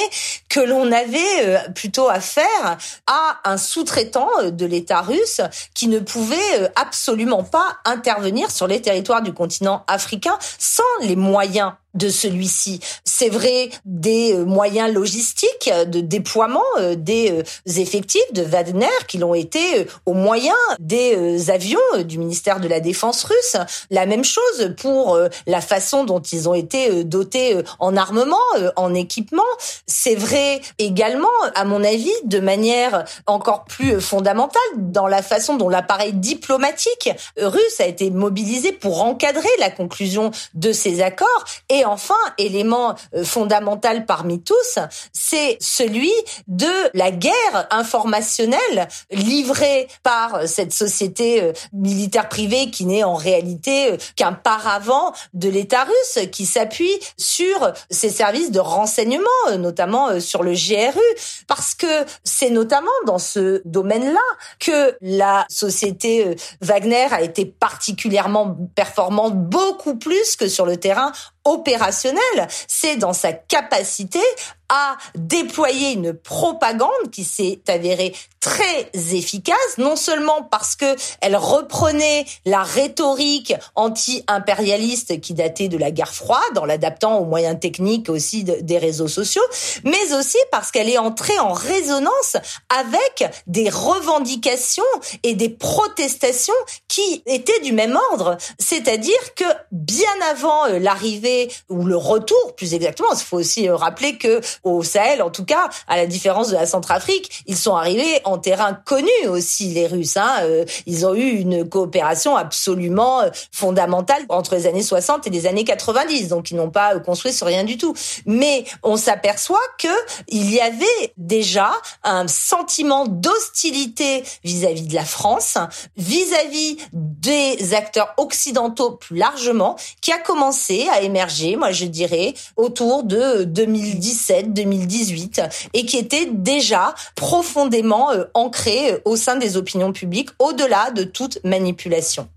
que 0.47 0.59
l'on 0.59 0.91
avait 0.91 1.71
plutôt 1.73 2.07
affaire 2.07 2.77
à 3.07 3.39
un 3.45 3.57
sous-traitant 3.57 4.29
de 4.43 4.65
l'État 4.65 5.01
russe 5.01 5.41
qui 5.73 5.87
ne 5.87 5.99
pouvait 5.99 6.71
absolument 6.75 7.43
pas 7.43 7.77
intervenir 7.85 8.51
sur 8.51 8.67
les 8.67 8.81
territoires 8.81 9.21
du 9.21 9.33
continent 9.33 9.83
africain 9.87 10.37
sans 10.59 10.83
les 11.01 11.15
moyens 11.15 11.73
de 11.97 12.09
celui-ci. 12.09 12.79
C'est 13.03 13.29
vrai 13.29 13.69
des 13.85 14.33
euh, 14.33 14.45
moyens 14.45 14.93
logistiques 14.93 15.69
euh, 15.73 15.85
de 15.85 16.01
déploiement 16.01 16.61
euh, 16.77 16.95
des 16.95 17.43
effectifs 17.65 18.31
de 18.33 18.43
Wagner 18.43 18.85
qui 19.07 19.17
l'ont 19.17 19.33
été 19.33 19.87
au 20.05 20.13
moyen 20.13 20.53
des 20.79 21.49
avions 21.49 21.79
du 22.05 22.17
ministère 22.17 22.59
de 22.59 22.67
la 22.67 22.79
Défense 22.79 23.23
russe. 23.23 23.57
La 23.89 24.05
même 24.05 24.23
chose 24.23 24.73
pour 24.77 25.19
la 25.45 25.61
façon 25.61 26.03
dont 26.03 26.19
ils 26.19 26.47
ont 26.49 26.53
été 26.53 27.03
dotés 27.03 27.61
en 27.79 27.95
armement, 27.97 28.37
en 28.75 28.93
équipement. 28.93 29.43
C'est 29.85 30.15
vrai 30.15 30.61
également, 30.79 31.27
à 31.55 31.65
mon 31.65 31.83
avis, 31.83 32.13
de 32.25 32.39
manière 32.39 33.05
encore 33.25 33.65
plus 33.65 33.99
fondamentale 34.01 34.61
dans 34.77 35.07
la 35.07 35.21
façon 35.21 35.55
dont 35.55 35.69
l'appareil 35.69 36.13
diplomatique 36.13 37.09
russe 37.37 37.79
a 37.79 37.85
été 37.85 38.09
mobilisé 38.09 38.71
pour 38.71 39.03
encadrer 39.03 39.49
la 39.59 39.69
conclusion 39.69 40.31
de 40.53 40.71
ces 40.71 41.01
accords 41.01 41.45
et 41.69 41.85
enfin, 41.87 42.15
élément 42.37 42.95
euh, 43.15 43.23
fondamental 43.23 44.05
parmi 44.05 44.41
tous, 44.41 44.79
c'est 45.13 45.57
celui 45.59 46.11
de 46.47 46.67
la 46.93 47.11
guerre 47.11 47.67
informationnelle 47.71 48.87
livrée 49.11 49.87
par 50.03 50.47
cette 50.47 50.73
société 50.73 51.41
euh, 51.41 51.53
militaire 51.73 52.29
privée 52.29 52.69
qui 52.69 52.85
n'est 52.85 53.03
en 53.03 53.15
réalité 53.15 53.93
euh, 53.93 53.97
qu'un 54.15 54.33
paravent 54.33 55.13
de 55.33 55.49
l'État 55.49 55.85
russe 55.85 56.27
qui 56.31 56.45
s'appuie 56.45 56.99
sur 57.17 57.73
ses 57.89 58.09
services 58.09 58.51
de 58.51 58.59
renseignement, 58.59 59.27
notamment 59.57 60.19
sur 60.19 60.43
le 60.43 60.53
GRU, 60.53 60.99
parce 61.47 61.73
que 61.73 62.05
c'est 62.23 62.49
notamment 62.49 62.91
dans 63.05 63.19
ce 63.19 63.61
domaine-là 63.65 64.19
que 64.59 64.95
la 65.01 65.45
société 65.49 66.35
Wagner 66.61 67.07
a 67.11 67.21
été 67.21 67.45
particulièrement 67.45 68.57
performante, 68.75 69.35
beaucoup 69.35 69.95
plus 69.95 70.35
que 70.35 70.47
sur 70.47 70.65
le 70.65 70.77
terrain 70.77 71.11
opérationnel, 71.47 72.47
c'est 72.67 72.97
dans 72.97 73.13
sa 73.13 73.33
capacité 73.33 74.21
à 74.69 74.97
déployer 75.15 75.93
une 75.93 76.13
propagande 76.13 76.89
qui 77.11 77.23
s'est 77.23 77.59
avérée 77.67 78.13
très 78.39 78.89
efficace, 78.93 79.77
non 79.77 79.95
seulement 79.95 80.43
parce 80.43 80.75
que 80.75 80.95
elle 81.21 81.35
reprenait 81.35 82.25
la 82.45 82.63
rhétorique 82.63 83.53
anti-impérialiste 83.75 85.19
qui 85.19 85.33
datait 85.33 85.67
de 85.67 85.77
la 85.77 85.91
guerre 85.91 86.13
froide, 86.13 86.57
en 86.57 86.65
l'adaptant 86.65 87.17
aux 87.17 87.25
moyens 87.25 87.59
techniques 87.59 88.09
aussi 88.09 88.43
des 88.43 88.77
réseaux 88.77 89.07
sociaux, 89.07 89.43
mais 89.83 90.13
aussi 90.13 90.37
parce 90.51 90.71
qu'elle 90.71 90.89
est 90.89 90.97
entrée 90.97 91.37
en 91.39 91.51
résonance 91.51 92.37
avec 92.69 93.31
des 93.47 93.69
revendications 93.69 94.83
et 95.23 95.33
des 95.33 95.49
protestations 95.49 96.53
qui 96.87 97.23
étaient 97.25 97.59
du 97.61 97.73
même 97.73 97.97
ordre. 98.11 98.37
C'est-à-dire 98.59 99.33
que 99.35 99.45
bien 99.71 100.07
avant 100.31 100.65
euh, 100.65 100.79
l'arrivée 100.79 101.51
ou 101.69 101.85
le 101.85 101.97
retour, 101.97 102.55
plus 102.55 102.73
exactement, 102.73 103.09
il 103.13 103.23
faut 103.23 103.37
aussi 103.37 103.67
euh, 103.67 103.75
rappeler 103.75 104.17
que 104.17 104.41
au 104.63 104.83
Sahel, 104.83 105.21
en 105.21 105.29
tout 105.29 105.45
cas, 105.45 105.69
à 105.87 105.97
la 105.97 106.05
différence 106.05 106.49
de 106.49 106.55
la 106.55 106.65
Centrafrique, 106.65 107.43
ils 107.47 107.57
sont 107.57 107.75
arrivés 107.75 108.21
en 108.23 108.37
terrain 108.37 108.73
connu 108.73 109.09
aussi, 109.27 109.69
les 109.69 109.87
Russes. 109.87 110.17
Hein. 110.17 110.37
Euh, 110.41 110.65
ils 110.85 111.05
ont 111.05 111.15
eu 111.15 111.29
une 111.29 111.67
coopération 111.67 112.35
absolument 112.35 113.21
euh, 113.21 113.29
fondamentale 113.51 114.23
entre 114.29 114.55
les 114.55 114.67
années 114.67 114.83
60 114.83 115.27
et 115.27 115.29
les 115.29 115.47
années 115.47 115.63
90, 115.63 116.27
donc 116.29 116.51
ils 116.51 116.57
n'ont 116.57 116.69
pas 116.69 116.95
euh, 116.95 116.99
construit 116.99 117.33
sur 117.33 117.47
rien 117.47 117.63
du 117.63 117.77
tout. 117.77 117.93
Mais 118.25 118.65
on 118.83 118.97
s'aperçoit 118.97 119.59
que 119.77 119.87
il 120.27 120.51
y 120.51 120.59
avait 120.59 121.13
déjà 121.17 121.71
un 122.03 122.27
sentiment 122.27 123.05
d'hostilité 123.05 124.23
vis-à-vis 124.43 124.87
de 124.87 124.95
la 124.95 125.05
France, 125.05 125.57
vis-à-vis 125.97 126.77
des 126.93 127.73
acteurs 127.73 128.13
occidentaux 128.17 128.91
plus 128.91 129.17
largement, 129.17 129.75
qui 130.01 130.11
a 130.11 130.17
commencé 130.17 130.87
à 130.91 131.01
émerger, 131.01 131.55
moi 131.55 131.71
je 131.71 131.85
dirais, 131.85 132.33
autour 132.55 133.03
de 133.03 133.43
2017, 133.43 134.46
2018 134.47 135.41
et 135.73 135.85
qui 135.85 135.97
était 135.97 136.27
déjà 136.31 136.95
profondément 137.15 138.11
euh, 138.11 138.25
ancré 138.33 138.93
euh, 138.93 138.99
au 139.05 139.15
sein 139.15 139.35
des 139.35 139.57
opinions 139.57 139.93
publiques 139.93 140.29
au-delà 140.39 140.91
de 140.91 141.03
toute 141.03 141.39
manipulation. 141.43 142.27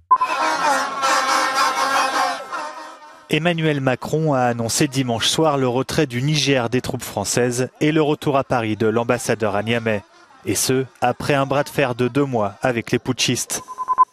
Emmanuel 3.31 3.81
Macron 3.81 4.35
a 4.35 4.41
annoncé 4.41 4.89
dimanche 4.89 5.29
soir 5.29 5.57
le 5.57 5.69
retrait 5.69 6.07
du 6.07 6.21
Niger 6.21 6.69
des 6.69 6.81
troupes 6.81 7.05
françaises 7.05 7.69
et 7.81 7.93
le 7.93 8.03
retour 8.03 8.37
à 8.37 8.43
Paris 8.43 8.77
de 8.77 8.89
l'ambassadeur 8.89 9.55
à 9.55 9.63
Niamey. 9.63 10.03
Et 10.47 10.57
ce, 10.57 10.85
après 11.01 11.35
un 11.35 11.47
bras 11.47 11.63
de 11.63 11.69
fer 11.69 11.95
de 11.95 12.09
deux 12.09 12.25
mois 12.25 12.55
avec 12.63 12.91
les 12.91 12.99
putschistes. 12.99 13.63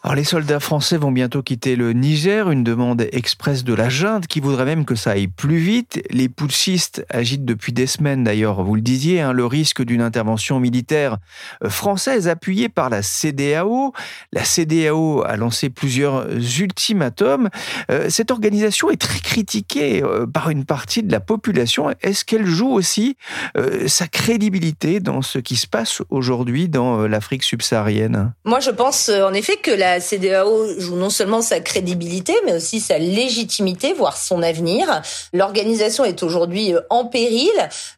Alors 0.04 0.14
les 0.14 0.22
soldats 0.22 0.60
français 0.60 0.96
vont 0.96 1.10
bientôt 1.10 1.42
quitter 1.42 1.74
le 1.74 1.92
Niger, 1.92 2.52
une 2.52 2.62
demande 2.62 3.04
express 3.10 3.64
de 3.64 3.74
la 3.74 3.88
junte 3.88 4.28
qui 4.28 4.38
voudrait 4.38 4.64
même 4.64 4.84
que 4.84 4.94
ça 4.94 5.10
aille 5.10 5.26
plus 5.26 5.56
vite. 5.56 6.00
Les 6.10 6.28
putschistes 6.28 7.04
agitent 7.10 7.44
depuis 7.44 7.72
des 7.72 7.88
semaines 7.88 8.22
d'ailleurs, 8.22 8.62
vous 8.62 8.76
le 8.76 8.80
disiez, 8.80 9.20
hein, 9.20 9.32
le 9.32 9.44
risque 9.44 9.82
d'une 9.82 10.00
intervention 10.00 10.60
militaire 10.60 11.16
euh, 11.64 11.68
française 11.68 12.28
appuyée 12.28 12.68
par 12.68 12.90
la 12.90 13.02
CDAO. 13.02 13.92
La 14.32 14.44
CDAO 14.44 15.24
a 15.26 15.36
lancé 15.36 15.68
plusieurs 15.68 16.28
ultimatums. 16.60 17.48
Euh, 17.90 18.08
cette 18.08 18.30
organisation 18.30 18.90
est 18.90 19.00
très 19.00 19.18
critiquée 19.18 20.04
euh, 20.04 20.28
par 20.28 20.48
une 20.48 20.64
partie 20.64 21.02
de 21.02 21.10
la 21.10 21.20
population. 21.20 21.92
Est-ce 22.02 22.24
qu'elle 22.24 22.46
joue 22.46 22.70
aussi 22.70 23.16
sa 23.86 24.06
crédibilité 24.06 25.00
dans 25.00 25.22
ce 25.22 25.38
qui 25.40 25.56
se 25.56 25.66
passe 25.66 26.02
aujourd'hui 26.08 26.68
dans 26.68 27.08
l'Afrique 27.08 27.42
subsaharienne? 27.42 28.32
Moi 28.44 28.60
je 28.60 28.70
pense 28.70 29.08
en 29.08 29.32
effet 29.32 29.56
que 29.56 29.72
la 29.72 29.87
la 29.94 30.00
CDAO 30.00 30.78
joue 30.78 30.96
non 30.96 31.08
seulement 31.08 31.40
sa 31.40 31.60
crédibilité, 31.60 32.34
mais 32.44 32.54
aussi 32.54 32.78
sa 32.78 32.98
légitimité, 32.98 33.94
voire 33.94 34.16
son 34.16 34.42
avenir. 34.42 35.00
L'organisation 35.32 36.04
est 36.04 36.22
aujourd'hui 36.22 36.74
euh, 36.74 36.80
en 36.90 37.06
péril, 37.06 37.50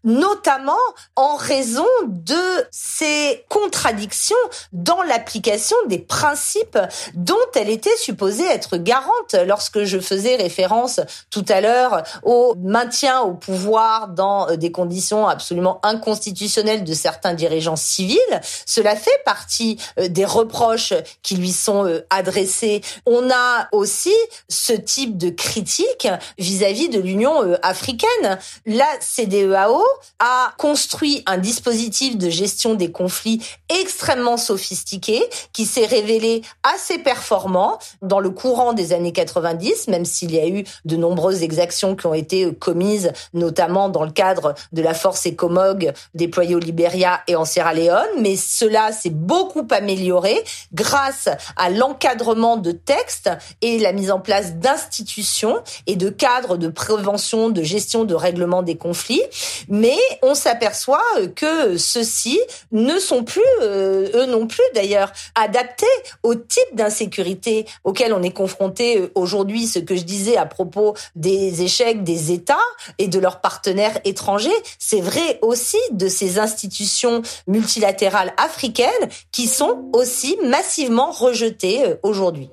notamment 0.04 0.72
en 1.16 1.34
raison 1.34 1.86
de 2.06 2.34
ces 2.70 3.44
contradictions 3.48 4.36
dans 4.72 5.02
l'application 5.02 5.76
des 5.88 5.98
principes 5.98 6.78
dont 7.14 7.34
elle 7.56 7.70
était 7.70 7.96
supposée 7.96 8.46
être 8.46 8.76
garante. 8.76 9.34
Lorsque 9.46 9.82
je 9.82 9.98
faisais 9.98 10.36
référence 10.36 11.00
tout 11.30 11.44
à 11.48 11.60
l'heure 11.60 12.04
au 12.22 12.54
maintien 12.62 13.20
au 13.20 13.34
pouvoir 13.34 14.08
dans 14.08 14.48
euh, 14.48 14.56
des 14.56 14.70
conditions 14.70 15.26
absolument 15.26 15.80
inconstitutionnelles 15.82 16.84
de 16.84 16.94
certains 16.94 17.34
dirigeants 17.34 17.76
civils, 17.76 18.40
cela 18.64 18.94
fait 18.94 19.10
partie 19.24 19.78
euh, 19.98 20.08
des 20.08 20.24
reproches 20.24 20.94
qui 21.22 21.34
lui 21.34 21.52
sont 21.52 21.79
euh, 21.86 22.06
adressés. 22.10 22.82
On 23.06 23.30
a 23.30 23.68
aussi 23.72 24.14
ce 24.48 24.72
type 24.72 25.16
de 25.16 25.30
critique 25.30 26.08
vis-à-vis 26.38 26.88
de 26.88 27.00
l'Union 27.00 27.42
euh, 27.42 27.56
africaine. 27.62 28.38
La 28.66 28.88
CDEAO 29.00 29.82
a 30.18 30.52
construit 30.58 31.22
un 31.26 31.38
dispositif 31.38 32.18
de 32.18 32.30
gestion 32.30 32.74
des 32.74 32.90
conflits 32.90 33.42
extrêmement 33.68 34.36
sophistiqué 34.36 35.22
qui 35.52 35.64
s'est 35.64 35.86
révélé 35.86 36.42
assez 36.62 36.98
performant 36.98 37.78
dans 38.02 38.20
le 38.20 38.30
courant 38.30 38.72
des 38.72 38.92
années 38.92 39.12
90, 39.12 39.88
même 39.88 40.04
s'il 40.04 40.34
y 40.34 40.38
a 40.38 40.46
eu 40.46 40.64
de 40.84 40.96
nombreuses 40.96 41.42
exactions 41.42 41.96
qui 41.96 42.06
ont 42.06 42.14
été 42.14 42.44
euh, 42.44 42.52
commises, 42.52 43.12
notamment 43.32 43.88
dans 43.88 44.04
le 44.04 44.10
cadre 44.10 44.54
de 44.72 44.82
la 44.82 44.94
force 44.94 45.26
ECOMOG 45.26 45.92
déployée 46.14 46.54
au 46.54 46.58
Libéria 46.58 47.20
et 47.26 47.36
en 47.36 47.44
Sierra 47.44 47.74
Leone. 47.74 48.08
Mais 48.20 48.36
cela 48.36 48.92
s'est 48.92 49.10
beaucoup 49.10 49.66
amélioré 49.70 50.42
grâce 50.72 51.28
à 51.56 51.69
l'encadrement 51.70 52.56
de 52.56 52.72
textes 52.72 53.30
et 53.62 53.78
la 53.78 53.92
mise 53.92 54.10
en 54.10 54.20
place 54.20 54.54
d'institutions 54.54 55.62
et 55.86 55.96
de 55.96 56.10
cadres 56.10 56.56
de 56.56 56.68
prévention, 56.68 57.48
de 57.48 57.62
gestion, 57.62 58.04
de 58.04 58.14
règlement 58.14 58.62
des 58.62 58.76
conflits. 58.76 59.22
Mais 59.68 59.96
on 60.22 60.34
s'aperçoit 60.34 61.02
que 61.34 61.76
ceux-ci 61.76 62.40
ne 62.72 62.98
sont 62.98 63.24
plus, 63.24 63.42
euh, 63.62 64.08
eux 64.14 64.26
non 64.26 64.46
plus 64.46 64.64
d'ailleurs, 64.74 65.12
adaptés 65.34 65.86
au 66.22 66.34
type 66.34 66.74
d'insécurité 66.74 67.66
auquel 67.84 68.12
on 68.12 68.22
est 68.22 68.32
confronté 68.32 68.98
euh, 68.98 69.12
aujourd'hui. 69.14 69.66
Ce 69.66 69.78
que 69.78 69.96
je 69.96 70.02
disais 70.02 70.36
à 70.36 70.46
propos 70.46 70.94
des 71.16 71.62
échecs 71.62 72.02
des 72.04 72.32
États 72.32 72.56
et 72.98 73.08
de 73.08 73.18
leurs 73.18 73.40
partenaires 73.40 73.98
étrangers, 74.04 74.50
c'est 74.78 75.00
vrai 75.00 75.38
aussi 75.42 75.78
de 75.92 76.08
ces 76.08 76.38
institutions 76.38 77.22
multilatérales 77.46 78.32
africaines 78.36 78.88
qui 79.32 79.46
sont 79.46 79.90
aussi 79.92 80.36
massivement 80.44 81.10
rejetées 81.10 81.59
euh, 81.64 81.96
aujourd'hui. 82.02 82.48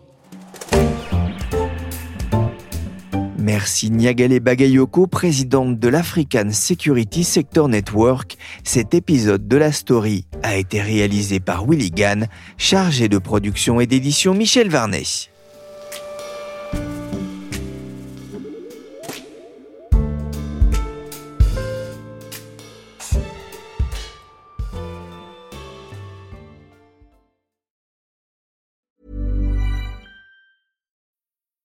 Merci 3.37 3.89
Niagale 3.91 4.39
Bagayoko, 4.41 5.07
présidente 5.07 5.79
de 5.79 5.87
l'African 5.87 6.49
Security 6.51 7.23
Sector 7.23 7.69
Network. 7.69 8.37
Cet 8.65 8.93
épisode 8.93 9.47
de 9.47 9.55
la 9.55 9.71
story 9.71 10.25
a 10.43 10.57
été 10.57 10.81
réalisé 10.81 11.39
par 11.39 11.65
Willy 11.65 11.91
Gann, 11.91 12.27
chargé 12.57 13.07
de 13.07 13.17
production 13.17 13.79
et 13.79 13.87
d'édition 13.87 14.33
Michel 14.33 14.69
Varnet. 14.69 15.03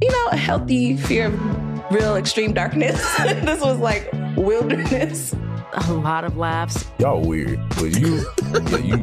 you 0.00 0.10
know, 0.10 0.26
a 0.32 0.36
healthy 0.36 0.96
fear 0.96 1.26
of 1.26 1.92
real 1.92 2.16
extreme 2.16 2.52
darkness. 2.52 3.00
this 3.18 3.60
was 3.60 3.78
like 3.78 4.10
wilderness. 4.36 5.34
A 5.72 5.92
lot 5.92 6.24
of 6.24 6.36
laughs. 6.36 6.84
Y'all 6.98 7.20
weird, 7.20 7.60
but 7.70 7.98
you, 7.98 8.24
yeah, 8.52 8.78
you, 8.78 8.96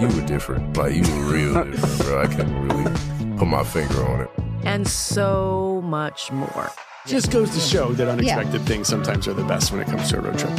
you 0.00 0.14
were 0.14 0.26
different. 0.26 0.76
Like 0.76 0.94
you 0.94 1.02
were 1.02 1.32
real 1.32 1.64
different, 1.64 1.98
bro. 1.98 2.22
I 2.22 2.26
can't 2.26 2.72
really 2.72 3.36
put 3.36 3.48
my 3.48 3.64
finger 3.64 4.06
on 4.06 4.20
it. 4.22 4.30
And 4.64 4.86
so 4.86 5.82
much 5.84 6.30
more. 6.32 6.70
Just 7.06 7.30
goes 7.30 7.50
to 7.50 7.60
show 7.60 7.92
that 7.92 8.08
unexpected 8.08 8.60
yeah. 8.60 8.66
things 8.66 8.88
sometimes 8.88 9.28
are 9.28 9.34
the 9.34 9.44
best 9.44 9.72
when 9.72 9.82
it 9.82 9.88
comes 9.88 10.08
to 10.10 10.18
a 10.18 10.20
road 10.22 10.38
trip. 10.38 10.58